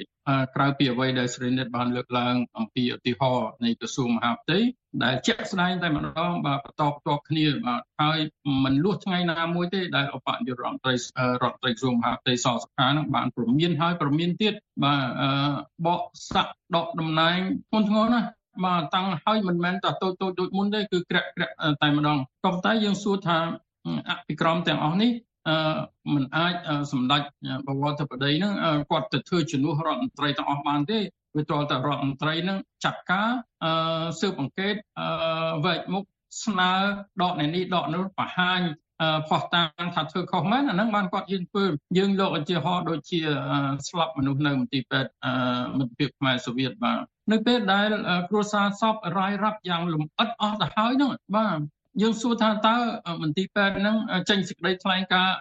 [0.55, 4.59] ក្រៅពីអ្វីដែលស្រីនិតបានលើកឡើងអំពីឧទាហរណ៍នៃក្រសួងមហាផ្ទៃ
[5.05, 8.19] ដែលជាក់ស្ដែងតែម្ដងបាទបន្តផ្ទាល់គ្នាបាទហើយ
[8.65, 10.95] មិនលួសថ្ងៃណាមួយទេដែលអបនាយករដ្ឋមន្ត្រី
[11.43, 14.55] រដ្ឋមន្ត្រីក្រសួងមហាផ្ទៃសសុខានឹងបានព្រមានហើយព្រមានទៀត
[14.85, 15.03] បាទ
[15.87, 16.01] បក
[16.33, 17.39] សាក់ដកតំណែង
[17.71, 18.29] ធ្ងន់ធ្ងរណាស់
[18.65, 23.39] បាទតាំងហើយមិនមែនតែតូចតូចដូចមុនទេគឺក្រាក់ក្រាក់តែម្ដងក៏ប៉ុន្តែយើងសួរថា
[24.09, 25.11] អភិក្រមទាំងអស់នេះ
[26.15, 26.55] មិនអាច
[26.93, 27.23] សម្ដេច
[27.67, 28.55] បវរធិបតីហ្នឹង
[28.91, 30.99] គាត់ទៅធ្វើជំនួសរដ្ឋមន្ត្រីទាំងអស់បានទេ
[31.37, 33.29] វាទាល់តែរដ្ឋមន្ត្រីហ្នឹងចាត់ការ
[34.21, 34.75] ស៊ើបអង្កេត
[35.65, 36.05] វែកមុខ
[36.45, 36.73] ស្នើ
[37.23, 38.61] ដកនេះដកនោះបង្ហាញ
[39.29, 41.65] ផោះតាំងថាធ្វើខុសមែនអាហ្នឹងបានគាត់យើងធ្វើ
[41.99, 43.21] យើងលោកឧទាហរណ៍ដូចជា
[43.89, 45.11] ស្លាប់មនុស្សនៅមន្ទីរពេទ្យ
[45.79, 47.89] មិត្តភាពខ្មែរសូវៀតបាទនៅពេលដែល
[48.31, 51.59] គ្រួសារសពរាយរាប់យ៉ាងលំអិតអស់ទៅហើយហ្នឹងបាទ
[52.03, 52.77] យើងសួរថាតើ
[53.23, 53.97] មន្ទីរពេទ្យហ្នឹង
[54.29, 55.37] ចេញសេចក្តីថ្លែងការណ៍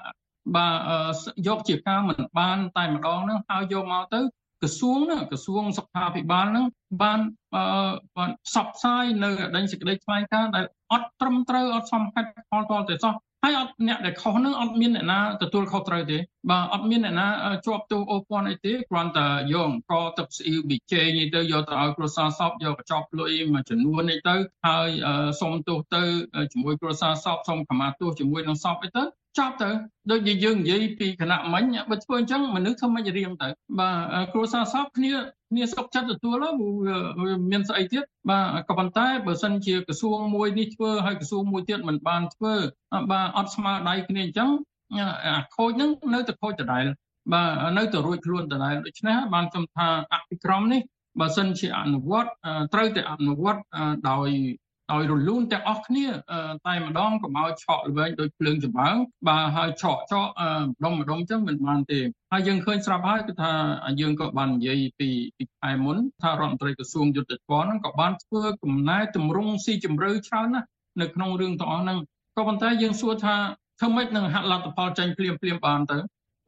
[0.55, 1.15] បាទ
[1.47, 4.21] យកជាការមិនបានតែម្ដងហ្នឹងហើយយកមកទៅ
[4.61, 6.65] ក្រសួងហ្នឹងក្រសួងសុខាភិបាលហ្នឹង
[7.01, 7.19] បាន
[7.55, 13.13] អឺបានផ្សព្វផ្សាយនៅអដែងសេចក្តីថ្លែងការណ៍ដែលអត់ត្រឹមត្រូវអត់សមហេតុផលទាល់តែសោះ
[13.43, 16.17] ហើយអត់អ្នកដែលខុសហ្នឹងអត់មានអ្នកណាទទួលខុសត្រូវទេ
[16.49, 17.27] បាទអត់មានអ្នកណា
[17.65, 24.35] ជាប់ទោសអូពាន់អីទេគ្រាន់តែយកអង្គទឹកស្អ៊ីវប៊ីចេងនេះទៅយកទៅឲ្យគ្រួសារសពយកកញ្ចប់លុយមួយចំនួននេះទៅ
[24.67, 24.89] ហើយ
[25.41, 26.03] សុំទោសទៅ
[26.51, 29.03] ជាមួយគ្រួសារសពសុំខមាទោសជាមួយនឹងសពអីទៅ
[29.39, 29.69] ចប់ទៅ
[30.11, 35.11] ដូចជាយើងនិយាយពីគណៈមិញបើធ្វើអញ្ចឹងមនុស្សធ្វើមិនរៀងទៅបាទគ្រួសារសពគ្នា
[35.51, 36.35] គ្នាសុខចិត្តទទួល
[37.21, 42.53] វាមានស្អីទៀតបាទក៏ប៉ុន្តែបើសិនជាក្រសួងមួយនេះធ្វើហើយក្រសួងមួយទៀតមិនបានធ្វើ
[43.11, 44.49] បាទអត់ស្មើដៃគ្នាអញ្ចឹង
[45.25, 46.85] អាខូចហ្នឹងនៅតែខូចដដែល
[47.33, 50.81] បាទនៅតែរួចខ្លួនដដែលដូច្នេះបានខ្ញុំថាអភិក្រមនេះ
[51.19, 52.29] បើសិនជាអនុវត្ត
[52.73, 53.61] ត្រូវតែអនុវត្ត
[54.09, 54.29] ដោយ
[54.91, 56.05] ដោយរលូនទាំងអស់គ្នា
[56.67, 58.95] តែម្ដងកុំឲ្យឆក់ល្វែងដោយភ្លើងចម្បាំង
[59.27, 60.29] បាទហើយឆក់ឆក់
[60.67, 61.99] ម្ដុំម្ដុំចឹងមិនបានទេ
[62.31, 63.51] ហើយយើងឃើញស្រាប់ហើយគឺថា
[64.01, 70.67] យើងក៏បាននិយាយពីពីខែមុនថារដ្ឋមន្ត្រីក្រសួងយុទ្ធភ័ណ្ឌហ្នឹងក៏បានធ្វើកំណែតម្រង់ស៊ីជម្រៅច្រើនណាស់
[71.01, 71.99] នៅក្នុងរឿងទាំងអស់ហ្នឹង
[72.37, 73.35] ក៏ប៉ុន្តែយើងសួរថា
[73.79, 75.97] ធ្វើម៉េចនឹងហាក់លទ្ធផលចេញភ្លាមភ្លាមបានទៅ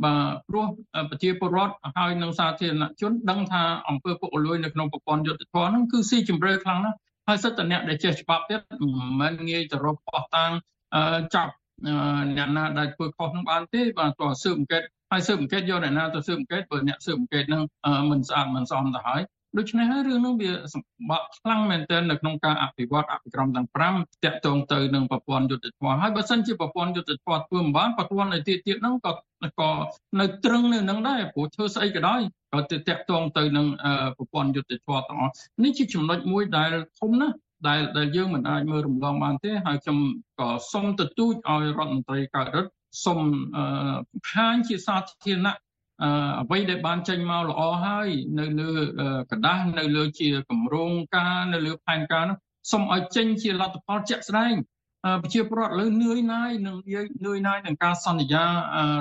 [0.03, 0.65] បាទព្រោះ
[1.09, 6.97] ប្រជាពលរដ្ឋហើយនឹងសាធារណជនដឹងថាអង្គើពុករលួយនៅក្នុងប្រព័ន្ធយុទ្ធភ័ណ្ឌហ្នឹងគឺស៊ីជម្រៅខ្លាំងណាស់
[7.29, 8.61] ហើយសិតតអ្នកដែលចេះច្បាប់ទៀត
[9.21, 10.51] មិនងាយទៅរកបោះតាំង
[11.35, 11.53] ចាប់
[12.37, 17.63] អ្នកណាដែលធ្វើខុសនឹងបានទេបាទតើស៊ើបអង្កេតហើយស៊ើបអង្កេតយកអ្នកណាទៅស៊ើបអង្កេតបើអ្នកស៊ើបអង្កេតនឹង
[18.11, 19.21] មិនស្អាតមិនសមទៅហើយ
[19.57, 29.13] ដូច្នេះហើយរឿងនោះវាសម្បត្តិខ្លាំងមែនទែននៅក្នុងការអភិវឌ្ឍអភិក្រមទាំង5តាក់ទងទៅនឹងប្រព័ន្ធយុទ្ធភ័ណ្ឌហើយបើសិនជាប្រព័ន្ធយុទ្ធភ័ណ្ឌធ្វើមិនបានប្រព័ន្ធឯទៀតទៀតហ្នឹងក៏
[29.59, 29.69] ក៏
[30.19, 32.21] នៅត្រឹងនៅនឹងដែរព្រោះធ្វើស្អីក៏ដោយ
[32.53, 33.67] ក៏ទៅតាក់ទងទៅនឹង
[34.17, 35.33] ប្រព័ន្ធយុទ្ធភ័ណ្ឌទាំងអស់
[35.63, 37.35] នេះជាចំណុចមួយដែលធំណាស់
[37.67, 39.97] ដែលដែលយើងមិនអាចមើលរំលងបានទេហើយខ្ញុំ
[40.39, 42.71] ក៏សូមទទូចឲ្យរដ្ឋមន្ត្រីកើតរដ្ឋ
[43.05, 43.19] សូម
[44.11, 45.57] បង្ហាញជាសាធារណៈ
[46.40, 48.08] អ្វីដែលបានចេញមកល្អហើយ
[48.38, 48.72] នៅលើ
[49.30, 52.38] กระดาษនៅលើជាគម្រោងការនៅលើផែនការនោះ
[52.72, 54.54] សូមឲ្យចេញជាលទ្ធផលជាក់ស្ដែង
[55.22, 56.76] ប្រជាពលរដ្ឋលើនឿយណាយនឹង
[57.26, 58.44] នឿយណាយនឹងការសន្យា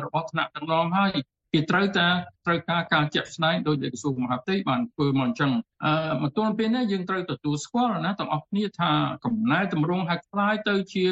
[0.03, 1.13] របស់ថ្នាក់ដឹកនាំហើយ
[1.52, 2.08] គេត្រូវតែ
[2.46, 5.52] ត្រូវការការជាក់ស្ដែងដោយដែលក្រសួងមហាផ្ទៃបានធ្វើមកអញ្ចឹង
[5.84, 8.90] អឺមកទល់ពេលនេះយើងត្រូវទទួលស្គាល់ណាទាំងអស់គ្នាថា
[9.24, 11.04] កំណែតម្រង់ហើយខ្លាយទៅជា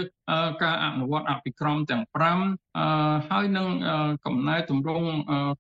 [0.63, 3.69] ការអនុវត្តអភិក្រមទាំង5អឺហើយនឹង
[4.27, 5.09] កំណែតម្រង់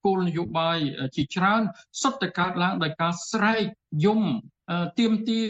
[0.04, 0.78] គោលនយោបាយ
[1.16, 1.62] ជាច្រើន
[2.02, 3.62] សុទ្ធតែកើតឡើងដោយការស្រែក
[4.04, 4.22] យំ
[4.98, 5.42] ទៀមទា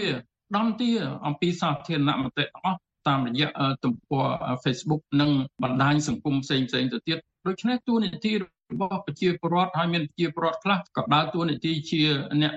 [0.57, 0.91] ដំទា
[1.27, 3.49] អំពីសាធារណមតិទាំងអស់តាមរយៈ
[3.85, 4.27] ទំព័រ
[4.65, 5.31] Facebook និង
[5.63, 8.33] បណ្ដាញសង្គមផ្សេងៗទៅទៀតដូច្នេះទូនីតិ
[8.73, 12.03] របស់ប្រជាពលរដ្ឋហើយមានប្រជាពលរដ្ឋខ្លះក៏ដើរតួនាទីជា
[12.43, 12.55] អ្នក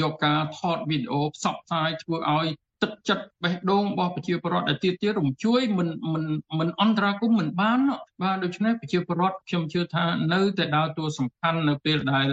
[0.00, 2.46] យកការថតវីដេអូផ្សព្វផ្សាយធ្វើឲ្យ
[2.82, 6.24] ទឹកចិត្តបេះដូងរបស់ប្រជាពលរដ្ឋដែលទៀតទៀតរំជួយមិនមិន
[6.58, 7.80] មិនអន្តរាគមមិនបាន
[8.22, 12.28] បាទដូច្នេះប្រជាពលរដ្ឋខ្ញុំជឿថានៅតែដើរតួសំខាន់នៅពេលដែល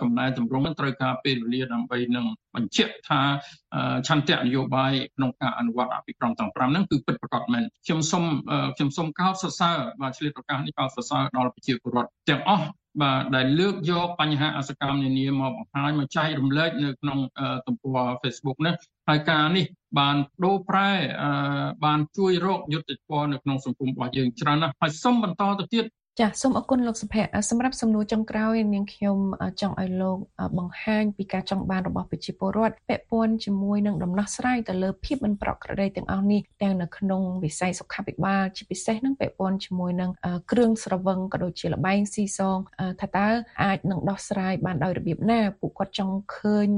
[0.00, 3.20] កំណែតម្រង់នឹងត្រូវការពេលវេលាដើម្បីនឹងបញ្ជាក់ថា
[4.08, 8.24] ឆន្ទៈនយោបាយក្នុងការអនុវត្តអភិក្រមទាំង5ហ្នឹងគឺពិតប្រាកដមែនខ្ញុំសូម
[8.76, 12.66] ខ្ញុំសូមកោតសរសើរបាទឆ្លៀតឱកាសនេះកោតសរសើរដល់ប្រជាពលរដ្ឋទាំងអស់
[13.02, 17.18] បាទដែលលើកយកបញ្ហាអសកម្មនានាមកបង្ហាញមកចែករំលែកនៅក្នុង
[17.66, 18.74] ទំព័រ Facebook នេះ
[19.08, 19.64] ហើយការនេះ
[19.98, 20.90] បានដូរប្រែ
[21.84, 25.84] បានជួយរកយុត្តិធម៌នៅក្នុងសង្គមរបស់យើងច្រើនណាស់ហើយសូមបន្តទៅទៀត
[26.20, 29.18] ចាសសូមអរគុណលោកសុភ័ក្រសម្រាប់សំណួរចុងក្រោយនាងខ្ញុំ
[29.60, 30.18] ចង់ឲ្យលោក
[30.58, 40.10] បង្ហាញពីការចង់បានរបស់ប្រជាពលរដ្ឋពាក់ព័ន្ធជាមួយនឹងដំណោះស្រាយទៅលើភាពមិនប្រក្រតីទាំងអស់នេះទាំងនៅក្នុងវិស័យសុខាភិបាលជាពិសេសនឹងពាក់ព័ន្ធជាមួយនឹង
[40.50, 42.58] គ្រឿងស្រវឹងក៏ដូចជាលបែងស៊ីសង
[43.00, 43.28] ថាតើ
[43.64, 46.68] អាចនឹងដោះស្រាយបានដោយរបៀបណាពួកគាត់ចង់ឃើញ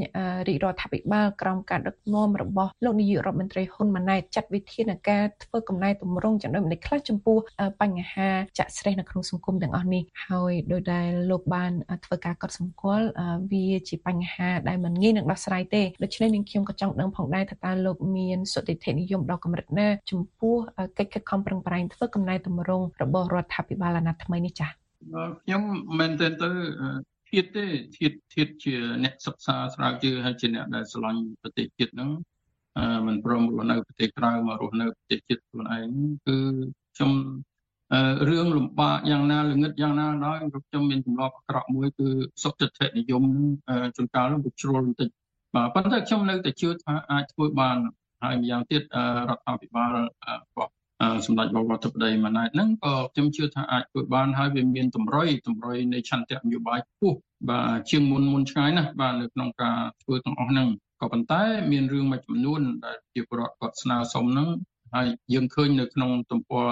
[0.48, 7.38] រាជរដ្ឋាភិបាលក្រោមការដឹកនាំរបស់លោកនាយករដ្ឋមន្ត្រីហ៊ុនម៉ាណែតចាត់វិធានការធ្វើកំណែទម្រង់ចំណុចម្ដេចខ្លះចំពោះ
[7.80, 8.28] បញ្ហា
[8.60, 11.72] ចាក់ស្រេះនៅក្នុងសង្គមទាំងអស់នេះហើយដោយដែលលោកបាន
[12.04, 13.06] ធ្វើការកត់សម្គាល់
[13.52, 20.56] វាជាបញ្ហាដែលមិនងាយនឹងដោះស្រាយទេដូច្នេះនាងខ្ញុំក៏ចង់ដឹងផងដែរថាតើលោកមានសុតិធិនិយមដល់កម្រិតណាចំពោះ
[20.98, 24.70] កិច្ចខិតខំប្រឹងប្រែងធ្វើកំណែតម្រង់របស់រដ្ឋាភិបាលអាណត្តិថ្មីនេះចា៎
[25.44, 25.62] ខ្ញុំ
[25.98, 26.50] មែនទែនទៅ
[27.30, 27.64] ធៀបទេ
[27.96, 28.74] ធៀបធៀបជា
[29.04, 32.10] អ្នកសិក្សាស្រាវជ្រាវហើយជាអ្នកដែលឆ្លងប្រទេសជាតិហ្នឹង
[33.06, 35.88] មិនព្រមរស់នៅប្រទេសក្រៅមករស់នៅប្រទេសជាតិខ្លួនឯង
[36.26, 36.36] គឺ
[36.96, 37.10] ខ្ញុំ
[38.28, 42.06] រឿងលំបាកយ៉ាងណាល្ងឹតយ៉ាងណាដោយខ្ញុំមានទម្លាប់អាក្រក់មួយគឺ
[42.42, 43.22] សុខចិត្តនិយម
[43.96, 45.08] ជួនកាលវាជ្រុលបន្តិច
[45.54, 47.76] បាទប៉ុន្តែខ្ញុំនៅតែជឿថាអាចធ្វើបាន
[48.22, 49.98] ហើយម្យ៉ាងទៀតរដ្ឋាភិបាលរ
[50.56, 50.72] បស់
[51.26, 57.18] សម្ដេចបវរធិបតីម៉ាណែតហ្នឹងក៏ខ្ញុំជឿថាអាចធ្វើបានហើយវាមានតម្រុយតម្រុយនៃឆន្ទៈនយោបាយខ្ពស់
[57.50, 60.68] បាទជាងមុនមុនឆ្ងាយណាស់បាទនៅក្នុងការធ្វើទាំងអស់ហ្នឹង
[61.00, 64.48] ក៏ប៉ុន្តែមានរឿងមួយចំនួនដែលជាប្រវត្តិគាត់ស្នើសុំហ្នឹង
[64.94, 66.66] ហើយយើងឃើញនៅក្នុងទំព័រ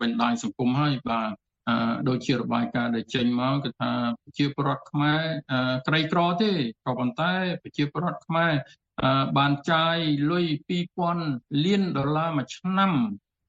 [0.00, 1.30] បណ្ដាញសង្គមហើយបាទ
[1.68, 1.76] អឺ
[2.08, 5.22] ដូចជារបាយការណ៍ដែលចេញមកគឺថាប្រជាពលរដ្ឋខ្មែរ
[5.52, 6.50] អឺក្រីក្រទេ
[6.84, 8.52] ក៏ប៉ុន្តែប្រជាពលរដ្ឋខ្មែរ
[9.02, 9.96] អឺបានចាយ
[10.30, 10.46] លុយ
[11.06, 12.92] 2000លានដុល្លារមួយឆ្នាំ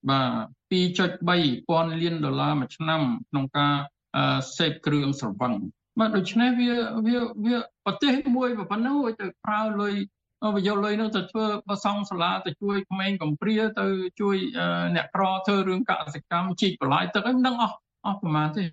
[0.09, 0.23] បា
[0.71, 3.75] ទ2.3ពាន់លានដុល្លារមួយឆ្នាំក្នុងការ
[4.17, 5.53] អឺសេពគ្រឿងស្រវឹង
[5.99, 6.73] បាទដូច្នេះវា
[7.07, 9.93] វាវាប្រទេសមួយប៉ុណ្ណឹងឲ្យទៅប្រើលុយ
[10.55, 13.87] បញ្យកលុយនោះទៅធ្វើបសង់សាលាទៅជួយក្មេងកំព្រាទៅ
[14.21, 14.35] ជួយ
[14.95, 18.63] អ្នកក្រធ្វើរឿងកសិកម្មជីកបន្លាយទឹកអីមិនដឹងអស់អស់ប្រមាណទេ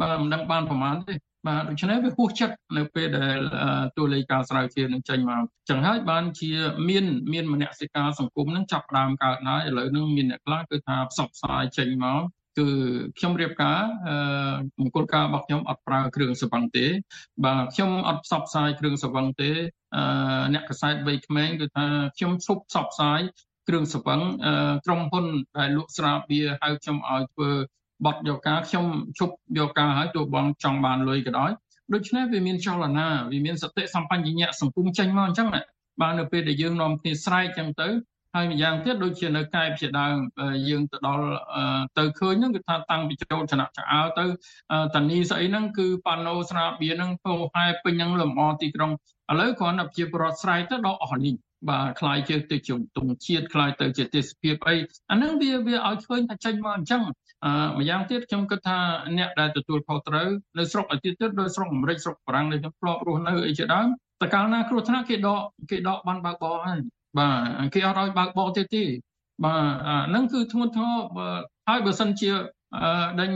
[0.00, 1.14] បាទមិនដឹងបានប្រមាណទេ
[1.46, 3.38] បាទដូច្នេះវាហួសចិត្តនៅពេលដែល
[3.96, 6.50] តួលេខការស្រាវជ្រាវនឹងចេញមកចឹងហើយបានជា
[6.88, 12.22] មានមានមនសិការសង្គមនឹងចាប់ផ្ដើមកើតហើយឥឡូវនឹងមានអ្នកខ្លះគឺថាផ្សព្វផ្សាយចេញមក
[12.58, 12.66] គឺ
[13.18, 14.16] ខ្ញុំរៀបការអឺ
[14.80, 16.86] មង្គលការរបស់ខ្ញុំអត់ប្រើគ្រឿងសង្វឹងទេ
[17.44, 19.50] បាទខ្ញុំអត់ផ្សព្វផ្សាយគ្រឿងសង្វឹងទេ
[19.96, 20.02] អឺ
[20.54, 21.86] អ្នកកសែតវ័យក្មេងគឺថា
[22.16, 23.20] ខ្ញុំឈប់ផ្សព្វផ្សាយ
[23.68, 24.20] គ្រឿងសង្វឹង
[24.86, 25.26] ក្រុមហ៊ុន
[25.58, 27.50] ដែលលក់ស្រាបៀរហៅខ្ញុំឲ្យធ្វើ
[28.04, 28.86] បត់យកការខ្ញុំ
[29.18, 31.50] ឈប់យកការហើយទោះបងចង់បានលុយក៏ដោយ
[31.94, 35.48] ដូច្នេះវាមានចលនាវាមានសតិសម្បញ្ញៈសង្គមចេញមកអញ្ចឹង
[36.00, 37.88] បាទនៅពេលដែលយើងនាំគ្នាស្រែកអញ្ចឹងទៅ
[38.36, 40.16] ហើយម្យ៉ាងទៀតដូចជានៅកែបជាដើម
[40.68, 41.26] យើងទៅដល់
[41.98, 44.24] ទៅឃើញហ្នឹងគឺថាតាំងពីចូលឆ្នាំឆ្អើទៅ
[44.94, 48.90] តានីស្អីហ្នឹងគឺប៉ាណូស្រាបៀហ្នឹងពោហែពេញហ្នឹងលម្អទីក្រុង
[49.32, 51.34] ឥឡូវគ្រាន់តែជាប្រវត្តិស្រ័យទៅដល់អស់នេះ
[51.68, 54.76] បាទខ្លាយជាទៅជំទង់ជាតិខ្លាយទៅជាទេសភាពអី
[55.10, 57.02] អាហ្នឹងវាវាឲ្យឃើញថាចេញមកអញ្ចឹង
[57.44, 58.78] អឺម្យ៉ាងទៀតខ្ញុំគិតថា
[59.18, 60.28] អ្នកដែលទទួលខុសត្រូវ
[60.58, 63.86] នៅស្រុកអាទិត្យទៀតដោយស្រុកអាមេរិកស្រុកបារាំងដែលខ្ញុំធ្លាប់រស់នៅអីជាដើម
[64.22, 66.78] តកាលណាគ្រោះថ្នាក់គេដកគេដកបានបើកបរហើយ
[67.18, 67.28] បា
[67.66, 68.84] ទគេអត់ឲ្យបើកបរទៀតទេ
[69.44, 70.96] បាទហ្នឹងគឺធ្ងន់ធ្ងរ
[71.68, 72.30] ហើយបើសិនជា
[73.20, 73.30] ដេញ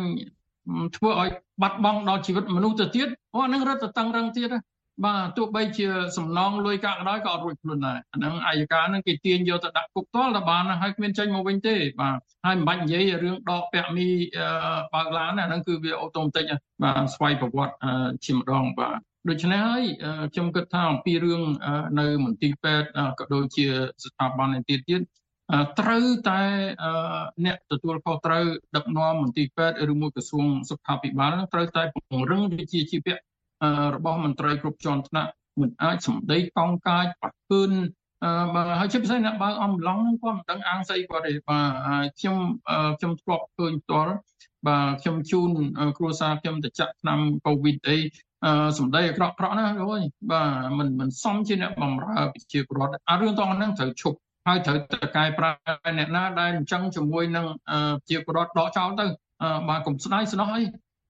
[0.97, 1.31] ធ្វើឲ្យ
[1.63, 4.51] បាត់បង់ដល់ជីវិតមនុស្សទៅទៀតអូអាហ្នឹងរត់ទៅតឹងរឹងទៀត
[5.05, 12.17] បាទទោះបីជាសំណងលុយកាក់ក៏ដោយក៏អត់រួចខ្លួនដែរអាហ្នឹងអាយកាហ្នឹងគេទាញយកទៅដាក់គុកតលតែបានហើយគ្មានចេញមកវិញទេបាទ
[12.47, 14.09] ហើយមិនបាច់និយាយរឿងដកពាក់មី
[14.95, 16.45] បើកឡានអាហ្នឹងគឺវាអូតូម៉ាទិក
[16.83, 17.75] បាទស្វ័យប្រវត្តិ
[18.25, 19.85] ជាម្ដងបាទ ដូច្នេះហើយ
[20.33, 21.43] ខ្ញុំគិតថាអំពីរឿង
[22.01, 23.67] នៅមន្ទីរពេទ្យក៏ដូចជា
[24.05, 25.03] ស្ថាប័នឯទៀតទៀត
[25.81, 26.43] ត្រូវតែ
[27.45, 28.45] អ្នកទទួលខុសត្រូវ
[28.77, 33.15] ដឹកនាំមន្ទីរពេទ្យឬមួយក្រសួងសុខាភិបាលត្រូវតែពង្រឹងវិជ្ជាជីវៈ
[33.95, 37.73] របស់មន្ត្រីគ្រប់ជាន់ថ្នាក់មិនអាចសម្ដីកង់កាចបាត់ពឿន
[38.55, 41.71] បាទហើយជាពិសេសអ្នកបើកអំឡុងហ្នឹងគាត់មិនដឹងអាងស្អីគាត់ទេបាទ
[42.19, 42.37] ខ្ញុំ
[42.99, 44.15] ខ្ញុំធ្លាប់ឃើញផ្ទាល់
[44.67, 45.51] បាទខ្ញុំជូន
[45.99, 47.99] គ្រួសារខ្ញុំទៅចាក់ថ្នាំកូវីដអី
[48.79, 55.51] សម្ដីអាក្រក់ក្រក់ណាអូយបាទមិនមិនសមជាអ្នកបម្រើប្រជាពលរដ្ឋអារឿងតហ្នឹងត្រូវឈប់ហើយត្រូវតកែប្រែ
[55.99, 59.07] អ្នកណាដែលអញ្ចឹងជាមួយនឹងប្រជាពលរដ្ឋដកចោលទៅ
[59.69, 60.63] បាទកុំស្ដាយស្នោះអី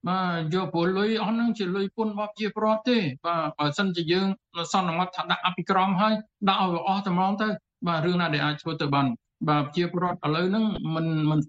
[0.07, 0.19] បា
[0.51, 4.27] ទយកពលលុយអស់ហ្នឹងជាលុយពុនរបស់ជាប្រវត្តិទេបាទបើសិនជាយើង
[4.73, 6.13] សន្មត់ថាដាក់អភិក្រមហើយ
[6.49, 7.47] ដាក់ឲ្យអស់តែមកទៅ
[7.87, 9.07] បាទរឿងណាដែលអាចធ្វើទៅបាន
[9.49, 10.65] បាទជាប្រវត្តិឥឡូវហ្នឹង
[10.95, 11.39] មិនមិន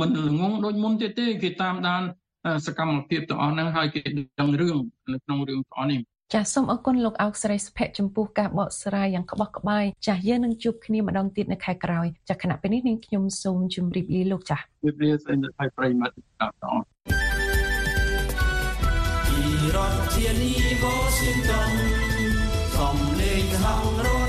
[0.00, 2.02] មិនល្ងងដូចមុនទៀតទេគេតាមដាន
[2.66, 4.00] សកម្មភាពទាំងអស់ហ្នឹងហើយគេ
[4.40, 4.76] ដឹងរឿង
[5.12, 6.00] នៅក្នុងរឿងទាំងអស់នេះ
[6.34, 16.84] ចាសសូមអរគុណលោកអោកស្រីសុភ័ក្រចំពោះការបកស្រាយយ៉ាងក្បោះក្បាយចាសយើងនឹងជួបគ្នាម្ដងទៀតនៅខែក្រោយចាសគណៈពេលនេះនាងខ្ញុំសូមជម្រាបលាលោកចាសជម្រាបលាស្អីនៅថៃប្រិមត្តទាំងអស់
[19.28, 19.40] ពី
[19.74, 20.52] រដ្ឋធានី
[20.84, 21.72] Washington
[22.76, 23.76] សំលេងហៅ
[24.06, 24.23] រ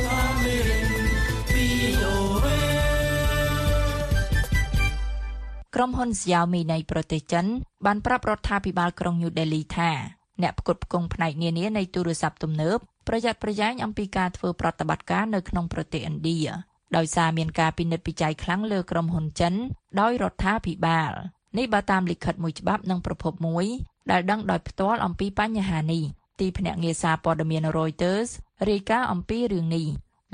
[5.77, 7.45] ក្រុមហ៊ុន Xiaomi នៃប្រទេសចិន
[7.85, 9.91] បានប្រាប់រដ្ឋាភិបាលក្រុង New Delhi ថា
[10.41, 16.39] អ្នកផ្គត់ផ្គង់ផ្នែកនានានៃទូរស័ព្ទទំនើបប្រយ័ត្នប្រយែងអំពីការធ្វើប្រតិបត្តិការនៅក្នុងប្រទេសឥណ្ឌា
[16.97, 19.53] ដោយសារមានការពិនិត្យវិច័យខ្លាំងលើក្រុមហ៊ុនចិន
[20.01, 21.11] ដោយរដ្ឋាភិបាល
[21.57, 23.65] នេះបើតាមលិខិតមួយច្បាប់និងប្រភពមួយ
[24.11, 26.03] ដែលដឹងដោយផ្ទាល់អំពីបញ្ហានេះ
[26.39, 28.29] ទីភ្នាក់ងារសារព័ត៌មាន Reuters
[28.69, 29.85] រាយការណ៍អំពីរឿងនេះ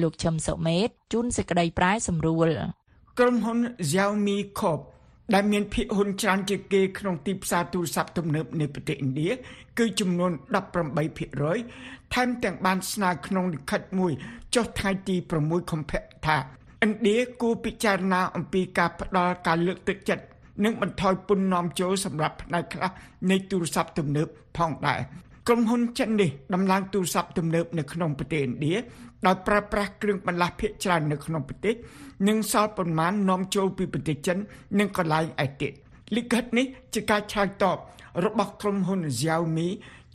[0.01, 2.49] លោកឈឹមសុមេតជួនសេចក្តីប្រែសម្រួល
[3.19, 4.81] ក្រុមហ៊ុន Xiaomi Corp
[5.33, 9.29] ដែលមានភាគហ៊ុនច្រើនជាងគេក្នុងទីផ្សារទូរស័ព្ទទំនើបនៃប្រទេសឥណ្ឌា
[9.79, 10.31] គឺចំនួន
[11.21, 14.11] 18%ថែមទាំងបានស្នើក្នុងលិខិតមួយ
[14.55, 16.37] ចុះថ្ងៃទី6កុម្ភៈថា
[16.85, 20.25] ឥណ្ឌាគួរពិចារណាអំពីការផ្ដល់ការលើកទឹកចិត្ត
[20.63, 22.89] និងបន្ថយពន្ធនាំចូលសម្រាប់ផ្នែកខ្លះ
[23.29, 24.27] នៃទូរស័ព្ទទំនើប
[24.57, 24.99] ផងដែរ
[25.51, 28.75] ក្រុមហ៊ុនចិននេះដំឡើងទូរស័ព្ទទំនើបនៅក្នុងប្រទេសឥណ្ឌា
[29.25, 31.75] ដោយប្រើប្រាស់គ្រឿងបន្លាស់ភាគច្រើននៅក្នុងប្រទេស
[32.27, 34.37] និងសល់ប៉ុន្មាននាំចូលពីប្រទេសចិន
[34.79, 35.71] និងកន្លែងឯទៀត
[36.15, 37.77] លិខិតនេះជាការឆ្លើយតប
[38.25, 39.67] របស់ក្រុមហ៊ុន Xiaomi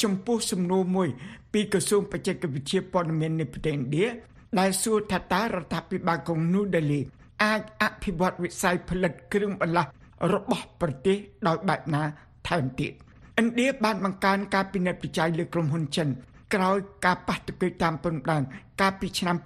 [0.02, 1.08] ចំពោះសំណួរមួយ
[1.52, 4.06] ពីក្រសួងបច្ចេកវិទ្យាព័ត៌មាននៃប្រទេសឥណ្ឌា
[4.58, 7.00] ដែលសួរថាតើរដ្ឋាភិបាលក្រុង New Delhi
[7.44, 9.90] អាចអភិវឌ្ឍវិស័យផលិតគ្រឿងបន្លាស់
[10.32, 11.16] របស់ប្រទេស
[11.46, 12.02] ដោយបែបណា
[12.48, 12.92] ថែមទៀត
[13.40, 16.08] ឥណ្ឌាបានបង្កើនការពិនិត្យវិจัยលើក្រុមហ៊ុនចិន
[16.54, 18.42] ក្រោយការប៉ះទង្គិចតាមព្រំដែន
[18.80, 19.36] កាលពីឆ្នាំ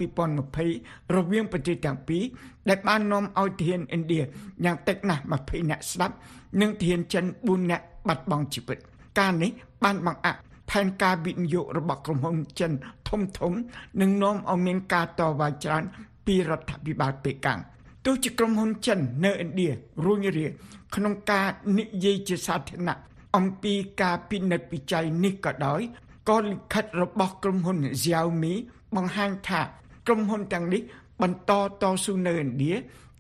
[0.53, 2.23] 2020រវាងប្រទេសទាំងពីរ
[2.69, 4.21] ដែលបាននាំឲ្យធានឥណ្ឌា
[4.65, 6.15] យ៉ាងតិចណាស់20អ្នកស្លាប់
[6.61, 8.79] និងធានចិន4អ្នកបាត់បង់ជីវិត
[9.19, 9.51] ការនេះ
[9.85, 12.73] បានបង្អាក់ផែនការវិនិយោគរបស់ក្រុមហ៊ុនចិន
[13.09, 13.53] ធំធំ
[14.01, 15.85] នឹងនាំឲ្យមានការតវ៉ាច្រើន
[16.27, 17.59] ពីរដ្ឋាភិបាលប៉េកាំង
[18.05, 19.71] ទោះជាក្រុមហ៊ុនចិននៅឥណ្ឌា
[20.05, 20.47] រួញរា
[20.95, 21.47] ក្នុងការ
[21.79, 22.99] និយាយជាសាធារណៈ
[23.37, 25.81] អំពីការពិនិត្យវិจัยនេះក៏ដោយ
[26.29, 28.55] ក៏លិខិតរបស់ក្រុមហ៊ុន Xiaomi
[28.97, 29.61] បង្ហាញថា
[30.07, 30.83] ក្រុមហ៊ុនទាំងនេះ
[31.23, 31.53] បន្ត
[31.83, 32.75] តស៊ូនៅឥណ្ឌា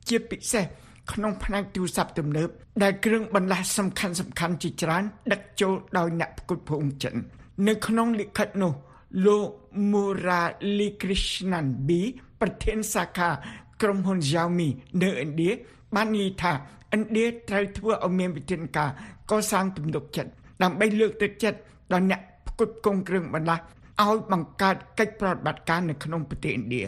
[0.08, 0.64] ជាពិសេស
[1.12, 2.48] ក្នុងផ្នែកទូរស័ព្ទទំនើប
[2.82, 7.14] ដែលគ្រឿងបន្លាស់សំខាន់សំខាន់ជាច្រើន ដឹកចូលដោយអ្នកផ្គត់ផ្គង់ចិន
[7.68, 8.72] នៅក្នុងលិខិតនោះ
[9.26, 9.46] លោក
[9.90, 11.90] Murali Krishnan B
[12.40, 13.28] ប្រធានសាខា
[13.82, 14.68] ក្រុមហ៊ុន Xiaomi
[15.02, 15.50] នៅឥណ្ឌា
[15.94, 16.52] បាននិយាយថា
[16.94, 18.90] ឥណ្ឌាត្រូវធ្វើឲ្យមានវិធានការ
[19.30, 20.30] កសាងទំនុកចិត្ត
[20.62, 21.58] ដើម្បីលើកទឹកចិត្ត
[21.92, 23.62] ដល់អ្នកផ្គត់ផ្គង់គ្រឿងបន្លាស់
[24.02, 26.82] ឲ្យបង្កើតកិច្ចប្រតិបត្តិការនៅក្នុងប្រទេសឥណ្ឌា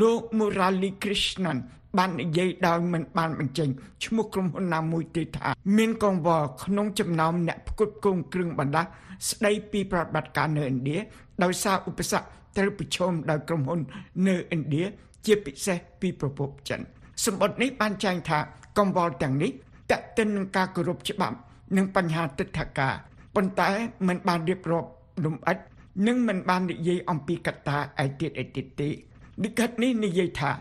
[0.00, 1.58] លោក Murali Krishnan
[1.98, 3.68] បាននិយាយដោយមិនបានបញ្ចេញ
[4.04, 8.88] ឈ្មោះក្រុមហ៊ុនណាមួយទេថាមានកង្វល់ក្នុងចំណោមអ្នកផ្គត់ផ្គង់គ្រឿងបន្លាស់
[9.30, 10.98] ស្ដីពីប្រតិបត្តិការនៅឥណ្ឌា
[11.42, 12.26] ដោយសារឧបសគ្គ
[12.56, 13.80] ត្រូវប្រឈមដោយក្រុមហ៊ុន
[14.26, 14.84] នៅឥណ្ឌា
[15.26, 16.80] ជាពិសេសពីប្រពន្ធចិន
[17.24, 18.38] សម្បត្តិនេះបានចែងថា
[18.78, 19.50] កង្វល់ទាំងនេះ
[19.90, 21.36] តេតិននឹងការគោរពច្បាប់
[21.76, 22.94] និងបញ្ហាទិដ្ឋាការ
[23.34, 23.70] ប៉ុន្តែ
[24.08, 24.88] មិនបានរៀបរាប់
[25.24, 25.58] លំអិត
[26.06, 28.88] និងមិនបាននិយាយអំពីកត្តាឯទៀតឯទៀតទេ
[29.42, 30.54] និកាត់នេះនិយាយថារ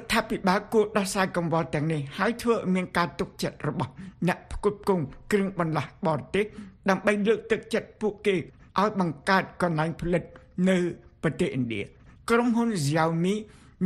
[0.00, 3.92] ដ្ឋាភិបាលគួរដោះស្រាយកង្វល់ទាំងនេះហើយធ្វើឲ្យមានការទុកចិត្តរបស់
[4.28, 6.44] អ្នកផ្គត់ផ្គង់គ្រឿងបន្លាស់បរទេស
[6.88, 10.22] ដើម្បីលើកទឹកចិត្តពួកគេឲ្យបង្កើតកន្លែងផលិត
[10.68, 10.76] នៅ
[11.22, 11.82] ប្រទេសឥណ្ឌា
[12.30, 13.34] ក្រុមហ៊ុន Xiaomi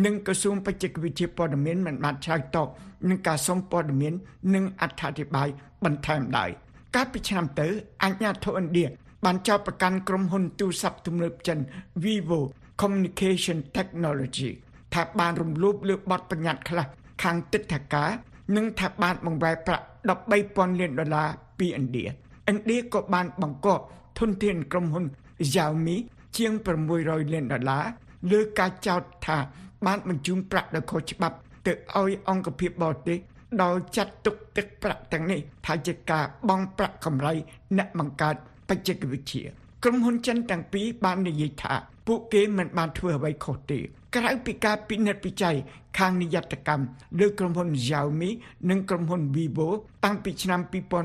[0.04, 2.68] និងក្រសួងបច្ចេកវិទ្យាព័ត៌មានមិនបានឆ្លើយតប
[3.08, 4.14] នឹងការសុំព័ត៌មាន
[4.54, 5.48] និងអត្ថាធិប្បាយ
[5.84, 6.50] បន្ថែមឡើយ
[6.94, 7.66] កាលពីឆ្នាំទៅ
[8.02, 8.86] អាជ្ញាធរឥណ្ឌា
[9.24, 11.58] បានចោទប្រកាន់ក្រុមហ៊ុនទូរស័ព្ទទំនើបចិន
[12.04, 12.40] Vivo
[12.80, 14.50] Communication Technology
[14.94, 16.86] ថាបានរំលោភលើបទបញ្ញត្តិខ្លះ
[17.22, 18.10] ខាងទិដ្ឋាការ
[18.56, 19.86] និងថាបានបង្វែរប្រាក់
[20.32, 21.28] 13,000លានដុល្លារ
[21.58, 23.84] ពីឥណ្ឌាឥណ្ឌាក៏បានបង្កប់
[24.18, 25.04] ធនធានក្រុមហ៊ុន
[25.52, 25.96] Xiaomi
[26.36, 26.52] ជាង
[26.92, 27.84] 600លានដុល្លារ
[28.32, 29.38] លើការចោទថា
[29.86, 33.18] បានបញ្ជូនប្រាក់ដោយខុសច្បាប់ទៅឲ្យអង្គភាពបរទេស
[33.62, 37.32] ដោយចាត់ទុកទឹកប្រាក់ទាំងនេះថាជាការបង់ប្រាក់កម្រៃ
[37.78, 38.36] អ្នកបង្កើត
[38.68, 39.44] បច្ចេកវិទ្យា
[39.84, 41.74] ក្រុមហ៊ុនចិនទាំងពីរបាននិយាយថា
[42.06, 43.78] ពួកគេមិនបានធ្វើអ្វីខុសទេ
[44.16, 45.56] ក្រៅពីការពិនិត្យវិจัย
[45.98, 46.84] ខាងនិយត្តកម្ម
[47.20, 48.30] លើក្រុមហ៊ុន Xiaomi
[48.70, 49.68] និងក្រុមហ៊ុន Vivo
[50.04, 50.60] តាំងពីឆ្នាំ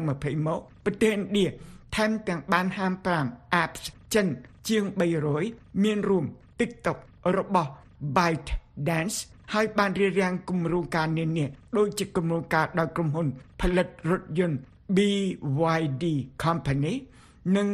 [0.05, 1.45] 2020មកប្រទេសឥណ្ឌា
[1.95, 2.93] ថែមទាំងបានហាម
[3.27, 3.81] 5 apps
[4.13, 4.27] ចិន
[4.67, 4.83] ជាង
[5.33, 6.25] 300មានរួម
[6.59, 6.97] TikTok
[7.37, 7.71] របស់
[8.15, 9.17] ByteDance
[9.54, 13.26] ហើយបានរៀបរៀងគម្រោងការនានាដូចជាគម្រោងការដោយក្រុមហ៊ុន
[13.60, 14.58] ផលិតរថយន្ត
[14.96, 16.04] BYD
[16.44, 16.94] Company
[17.56, 17.68] និង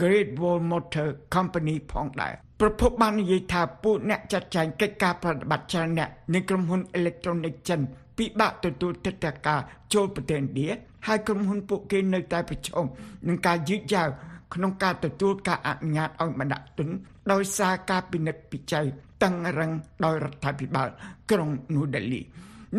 [0.00, 7.80] Great Wall Motor Company ផងដែរប្រពន្ធបាននិយាយថាពួកអ្នកចាត់ចែងកិច្ចការប្រតិបត្តិច្រើនអ្នកនៃក្រុមហ៊ុនអេເລັກត្រូនិកចិន
[8.18, 9.60] ពិបាកទទួលទឹកតការ
[9.94, 10.68] ចូលប្រទេសឥណ្ឌា
[11.06, 12.84] ហើយក្រុមហ៊ុនពួកគេនៅតែប្រឈម
[13.28, 14.08] នឹងការយឺតយ៉ាវ
[14.54, 16.88] ក្នុងការទទួលការអនុញ្ញាតឲ្យបណ្ដាក់ទុន
[17.31, 18.85] ដោយសារការពិនិត្យពិច័យ
[19.23, 19.71] តឹងរឹង
[20.05, 20.87] ដោយរដ្ឋាភិបាល
[21.31, 22.21] ក្រុងនូដេលី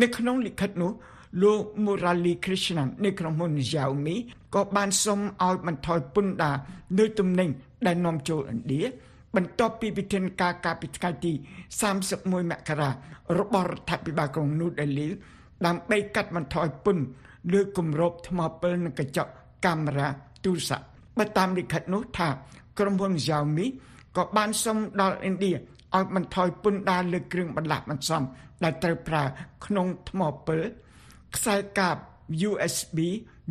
[0.01, 0.91] នៅក្នុងលិខិតនោះ
[1.43, 4.15] លោក Murali Krishnan នៃក្រុមហ៊ុន Xiaomi
[4.55, 6.55] ក៏បានសុំឲ្យបន្ថយពន្ធដារ
[6.97, 7.49] លើទំនិញ
[7.85, 8.81] ដែលនាំចូលឥណ្ឌា
[9.35, 11.33] បន្ទាប់ពីវិធានការកាលពីថ្ងៃទី
[11.91, 12.89] 31មករា
[13.39, 15.07] របស់រដ្ឋាភិបាលក្រុងនូដេលី
[15.65, 17.03] ដើម្បីកាត់បន្ថយពន្ធ
[17.53, 19.31] លើគម្របថ្មពិលនិងកញ្ចក់
[19.65, 20.07] កាមេរ៉ា
[20.43, 20.85] ទូរស័ព្ទ
[21.17, 22.27] បើតាមលិខិតនោះថា
[22.79, 23.67] ក្រុមហ៊ុន Xiaomi
[24.17, 28.23] ក៏បានសុំដល់ឥណ្ឌាឲ្យបន្ថយពន្ធដារលើគ្រឿងបន្លាស់បន្សំ
[28.63, 29.23] ដែលត្រូវប្រើ
[29.65, 30.61] ក្នុងថ្មពិល
[31.35, 31.95] ខ្សែកាប
[32.49, 32.97] USB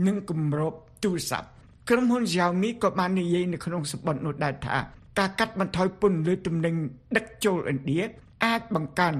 [0.06, 0.72] និងគម្រប
[1.04, 1.48] ទូរស័ព្ទ
[1.88, 4.76] ក្រុមហ៊ុន Xiaomi ក៏បាននិយាយនៅក្នុងសម្បត្តិនោះដែរថា
[5.18, 6.74] ការកាត់បន្ថយពន្ធលើទំនិញ
[7.16, 8.00] ដឹកចូលឥណ្ឌា
[8.44, 9.14] អាចបង្កើន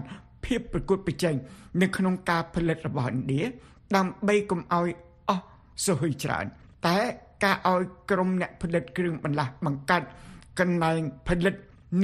[0.45, 1.35] ភាពប្រកួតប្រជែង
[1.83, 3.43] នៅក្នុងការផលិតរបស់ឥណ្ឌា
[3.97, 4.89] ដើម្បីកុំឲ្យ
[5.29, 5.45] អស់
[5.87, 6.45] សុយច្រើន
[6.87, 6.99] តែ
[7.45, 10.03] ការឲ្យក្រុមអ្នកផលិតគ្រឿងបន្លាស់បង្កើត
[10.59, 11.55] កន្លែងផលិត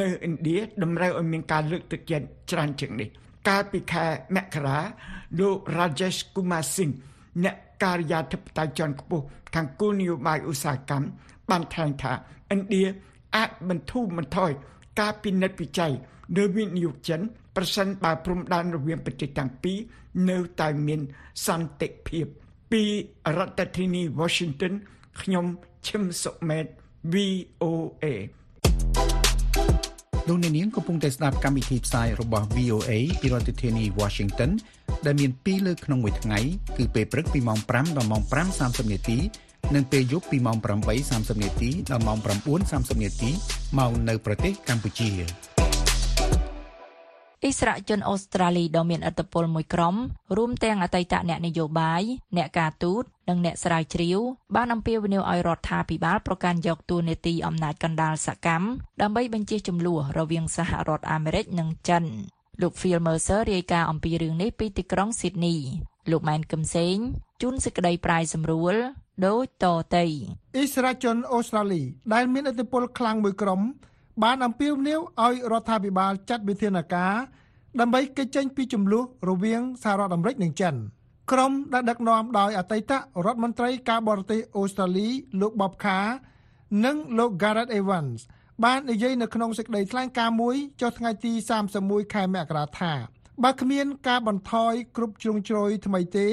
[0.01, 3.09] នៅឥណ្ឌាតម្រូវឲ្យមានការលើកទឹកចិត្តច្រើនជាងនេះ
[3.49, 4.79] កាលពីខែមករា
[5.39, 6.95] លោក Rajesh Kumar Singh
[7.45, 9.25] អ្នកការិយាធិបតេយ្យជាន់ខ្ពស់
[9.55, 11.09] ខាងគោលនយោបាយឧស្សាហកម្ម
[11.51, 12.13] បានថ្លែងថា
[12.55, 12.85] ឥណ្ឌា
[13.37, 14.51] អាចបន្ធូរបន្ថយ
[15.01, 15.93] ការពិនិត្យវិจัย
[16.37, 17.21] លើវិនិយោគចិន
[17.57, 19.79] ប្រសិនបើព្រំដែនរវាងប្រទេសទាំងពីរ
[20.31, 21.01] នៅតែមាន
[21.47, 22.27] សន្តិភាព
[22.73, 22.83] ពី
[23.39, 24.73] រដ្ឋធានី Washington
[25.21, 25.47] ខ្ញុំ
[25.89, 26.67] ឈឹមសុមេត
[27.13, 28.05] VOA
[30.29, 34.51] លោកអ្នកនាងកំពុងតែស្ដាប់កម្មវិធីផ្សាយរបស់ VOA ពីរដ្ឋធានី Washington
[35.07, 36.39] ដែលមាន2លើកក្នុងមួយថ្ងៃ
[36.77, 38.23] គឺពេលព្រឹកពីម៉ោង5ដល់ម៉ោង
[38.59, 39.19] 5:30នាទី
[39.75, 40.57] និងពេលយប់ពីម៉ោង
[41.01, 42.19] 8:30នាទីដល់ម៉ោង
[42.61, 43.31] 9:30នាទី
[43.79, 45.11] ម៉ោងនៅប្រទេសកម្ពុជា
[47.45, 49.95] អិសរាជជនអូស្ត្រាលីដ៏មានឥទ្ធិពលមួយក្រុម
[50.37, 52.03] រួមទាំងអតីតអ្នកនយោបាយ
[52.37, 54.19] អ្នកការទូតនិងអ្នកស្រាវជ្រាវ
[54.55, 58.67] បានអំពាវនាវឲ្យរដ្ឋាភិបាលប្រកាន់យកតួនាទីអំណាចកណ្ដាលសកម្ម
[59.03, 62.05] ដើម្បីបញ្ជៀសចំនួនរវាងសហរដ្ឋអាមេរិកនិងចិន
[62.63, 65.59] លោក Phil Mercer រាយការណ៍អំពីរឿងនេះពីទីក្រុង Sydney
[66.11, 66.97] លោកម៉ែនកឹមសេង
[67.43, 68.75] ជូនសេចក្តីប្រាយសម្រួល
[69.27, 69.67] ដូចត
[69.97, 70.05] ទៅ
[70.57, 71.83] អ៊ីស្រាជនអូស្ត្រាលី
[72.15, 73.61] ដែលមានឥទ្ធិពលខ្លាំងមួយក្រុម
[74.23, 77.15] បានអំពាវនាវឲ្យរដ្ឋាភិបាលចាត់វិធានការ
[77.81, 80.75] ដើម្បីកិច្ចចេញពីចំនួនរវាងសហរដ្ឋអាមេរិកនិងចិន
[81.33, 82.93] ក្រុមដែលដឹកនាំដោយអតីត
[83.27, 85.09] រដ្ឋមន្ត្រីការបរទេសអូស្ត្រាលី
[85.41, 86.09] លោក Bob Carr
[86.85, 88.21] និងលោក Gareth Evans
[88.65, 91.33] បាននិយាយនៅក្នុងសេចក្តីថ្លែងការណ៍មួយចុះថ្ងៃទី
[91.73, 92.93] 31ខែមករាថា
[93.45, 96.29] បើគ្មានការបន្ថយគ្រប់ជ្រុងជ្រោយថ្មីទេ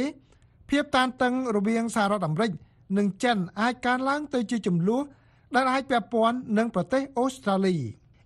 [0.70, 2.52] ភាពតានតឹងរវាងសហរដ្ឋអាមេរិក
[2.98, 5.04] និងចិនអាចកើនឡើងទៅជាចំនួន
[5.56, 7.76] ដែលអាចពាក់ព័ន្ធនឹងប្រទេសអូស្ត្រាលី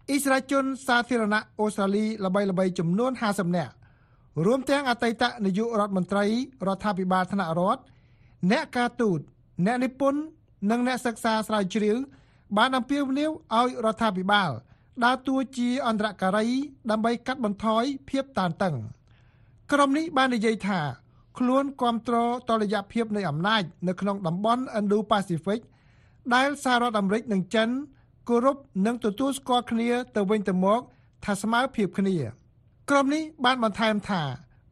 [0.10, 3.74] អ៊ីស្រាជនសាធារណៈអូស្ត្រាលីល្បីៗចំនួន50នាក់
[4.46, 6.26] រួមទាំងអតីតនាយករដ្ឋមន្ត្រី
[6.68, 7.82] រដ្ឋាភិបាលថ្នាក់រដ្ឋ
[8.52, 9.20] អ្នកការទូត
[9.66, 10.22] អ្នកនិពន្ធ
[10.72, 11.98] និងអ្នកសិក្សាស្រាវជ្រាវ
[12.58, 14.52] បានអំពាវនាវឲ្យរដ្ឋាភិបាល
[15.06, 16.48] ដើរតួជាអន្តរការី
[16.92, 18.76] ដើម្បីកាត់បន្ថយភាពតានតឹង
[19.72, 20.80] ក្រុមនេះបាននិយាយថា
[21.38, 25.60] ខ្លួនគ្រប់គ្រងតលយៈភាពនៃអំណាចនៅក្នុងតំបន់ Indo-Pacific
[26.36, 27.70] ដែលសហរដ្ឋអាមេរិកនិងចិន
[28.30, 30.82] គោរពនិងទទួលស្គាល់គ្នាទៅវិញទៅមក
[31.26, 32.18] ថាស្មើភាពគ្នា
[32.90, 34.24] ក្រុមនេះបានបន្ថែមថា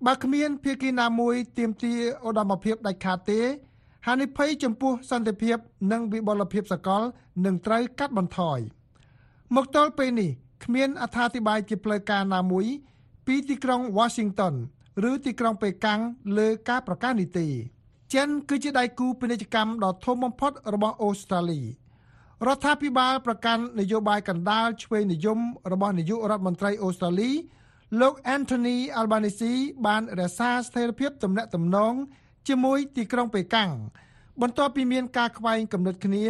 [0.05, 3.41] បើគ្មានភាគីណាមួយទាមទារឧត្តមភាពដាច់ខាតទេ
[4.05, 5.57] ហានិភ័យចំពោះសន្តិភាព
[5.91, 7.03] និងវិបលភាពសកល
[7.45, 8.59] នឹងត្រូវកាត់បន្ថយ
[9.55, 10.31] មកទល់ពេលនេះ
[10.63, 12.65] គ្មានអត្ថាធិប្បាយជាផ្លូវការណាមួយ
[13.25, 14.55] ពីទីក្រុង Washington
[15.09, 15.99] ឬទីក្រុងប៉េកាំង
[16.37, 17.47] លើការប្រកាសនេះទេ
[18.15, 21.61] ចិនគឺជាដៃគូពាណិជ្ជកម្មដ៏ធំបំផុតរបស់អូស្ត្រាលី
[22.47, 25.39] រដ្ឋាភិបាលប្រកាន់នយោបាយកណ្ដាលឆ្វេងនិយម
[25.71, 27.31] របស់នាយករដ្ឋមន្ត្រីអូស្ត្រាលី
[28.01, 29.53] លោក Anthony Albanese
[29.85, 31.93] បានរក្សាស្ថិរភាពទំនាក់ទំនង
[32.47, 33.69] ជាមួយទីក្រុងប៉េកាំង
[34.41, 36.25] បន្ទាប់ពីមានការខ្វែងគំនិតគ្នា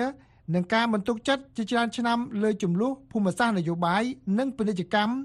[0.54, 4.04] នឹងការបន្ទុកចិត្តជាច្រើនឆ្នាំលើចំនួនភូមិសាស្ត្រនយោបាយ
[4.40, 5.16] និងពាណិជ្ជកម្ម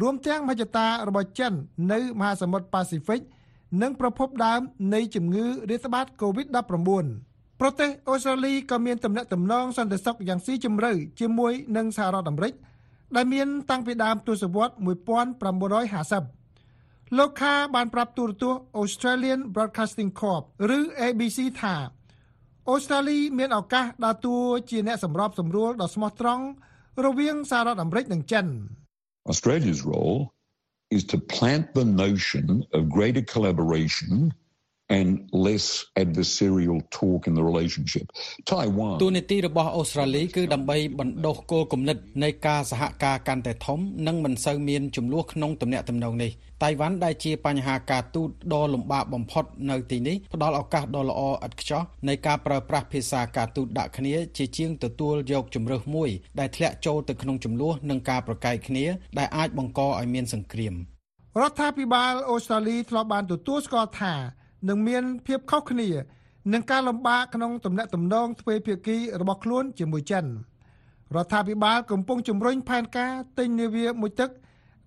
[0.00, 1.52] រួមទាំងមហិច្ឆតារបស់ចិន
[1.92, 3.20] នៅមហាសមុទ្រប៉ាស៊ីហ្វិក
[3.82, 4.60] និងប្រភពដើម
[4.94, 6.60] នៃជំងឺរាតត្បាត COVID-19
[7.60, 12.54] ប្រទេសអូស្ត្រាលីក៏មានទំនាក់ទំនងសន្តិសុខយ៉ាងស៊ីជម្រៅជាមួយនឹងសហរដ្ឋអាមេរិក
[13.16, 14.76] ដែលមានតាំងពីដើមទសវត្សរ៍
[16.36, 20.42] 1950លោកខាបានប្រាប់ទូរទស្សន៍ Australian Broadcasting Corp
[20.76, 21.76] ឬ ABC ថា
[22.68, 24.36] អូស្ត្រាលីមានឱកាសដើរតួ
[24.70, 26.44] ជាអ្នកសម្របសម្រួលដ៏ស្មោះត្រង់
[27.06, 28.46] រវាងសហរដ្ឋអាមេរិកនិងចិន
[29.30, 30.18] Australia's role
[30.90, 34.32] is to plant the notion of greater collaboration
[34.98, 35.08] and
[35.46, 35.66] less
[36.02, 38.04] adversarial talk in the relationship
[38.50, 46.30] Taiwan ទូនីតិរបស់អូស្ត្រាលីគឺដើម្បីបណ្ដុះគោលគំនិតនៃការសហការកាន់តែធំនិងមិនសូវមានចំនួនក្នុងទំនាក់ទំនងនេះ
[46.62, 56.10] តៃវ៉ាន់ដែលជាបញ្ហាការទូតដ៏លំបាកបំផុតនៅទីនេះផ្ដល់ឱកាសដ៏ល្អឥតខ្ចោះនៃការប្រើប្រាស់ភាសាការទូតដាក់គ្នាជាជាងទទួលយកជំរើសមួយ
[56.40, 58.84] ដែលធ្លាក់ចូលទៅក្នុងចំនួននិងការប្រកែកគ្នា
[59.18, 60.74] ដែលអាចបង្កឲ្យមានសង្គ្រាម
[61.40, 64.14] រដ្ឋាភិបាលអូស្ត្រាលីធ្លាប់បានទទួលស្គាល់ថា
[64.68, 65.88] នឹងមានភាពខុសគ្នា
[66.52, 70.24] នឹងការលំបាកក្នុងទំនាក់ទំនងទ្វេភាគីរបស់ខ្លួនជាមួយចិន
[71.16, 74.30] រដ្ឋាភិបាលកំពុងជំរុញផែនការទិញនាវាមួយទឹក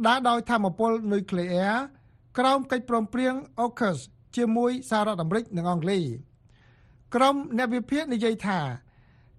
[0.07, 1.77] ដើរដោយធម្មពលនុយក្លេអ៊ែរ
[2.37, 3.97] ក្រោមកិច្ចព្រមព្រៀង AUKUS
[4.35, 6.03] ជាមួយសហរដ្ឋអាមេរិកនិងអង់គ្លេស
[7.15, 8.59] ក្រុមអ្នកវិភាគនិយាយថា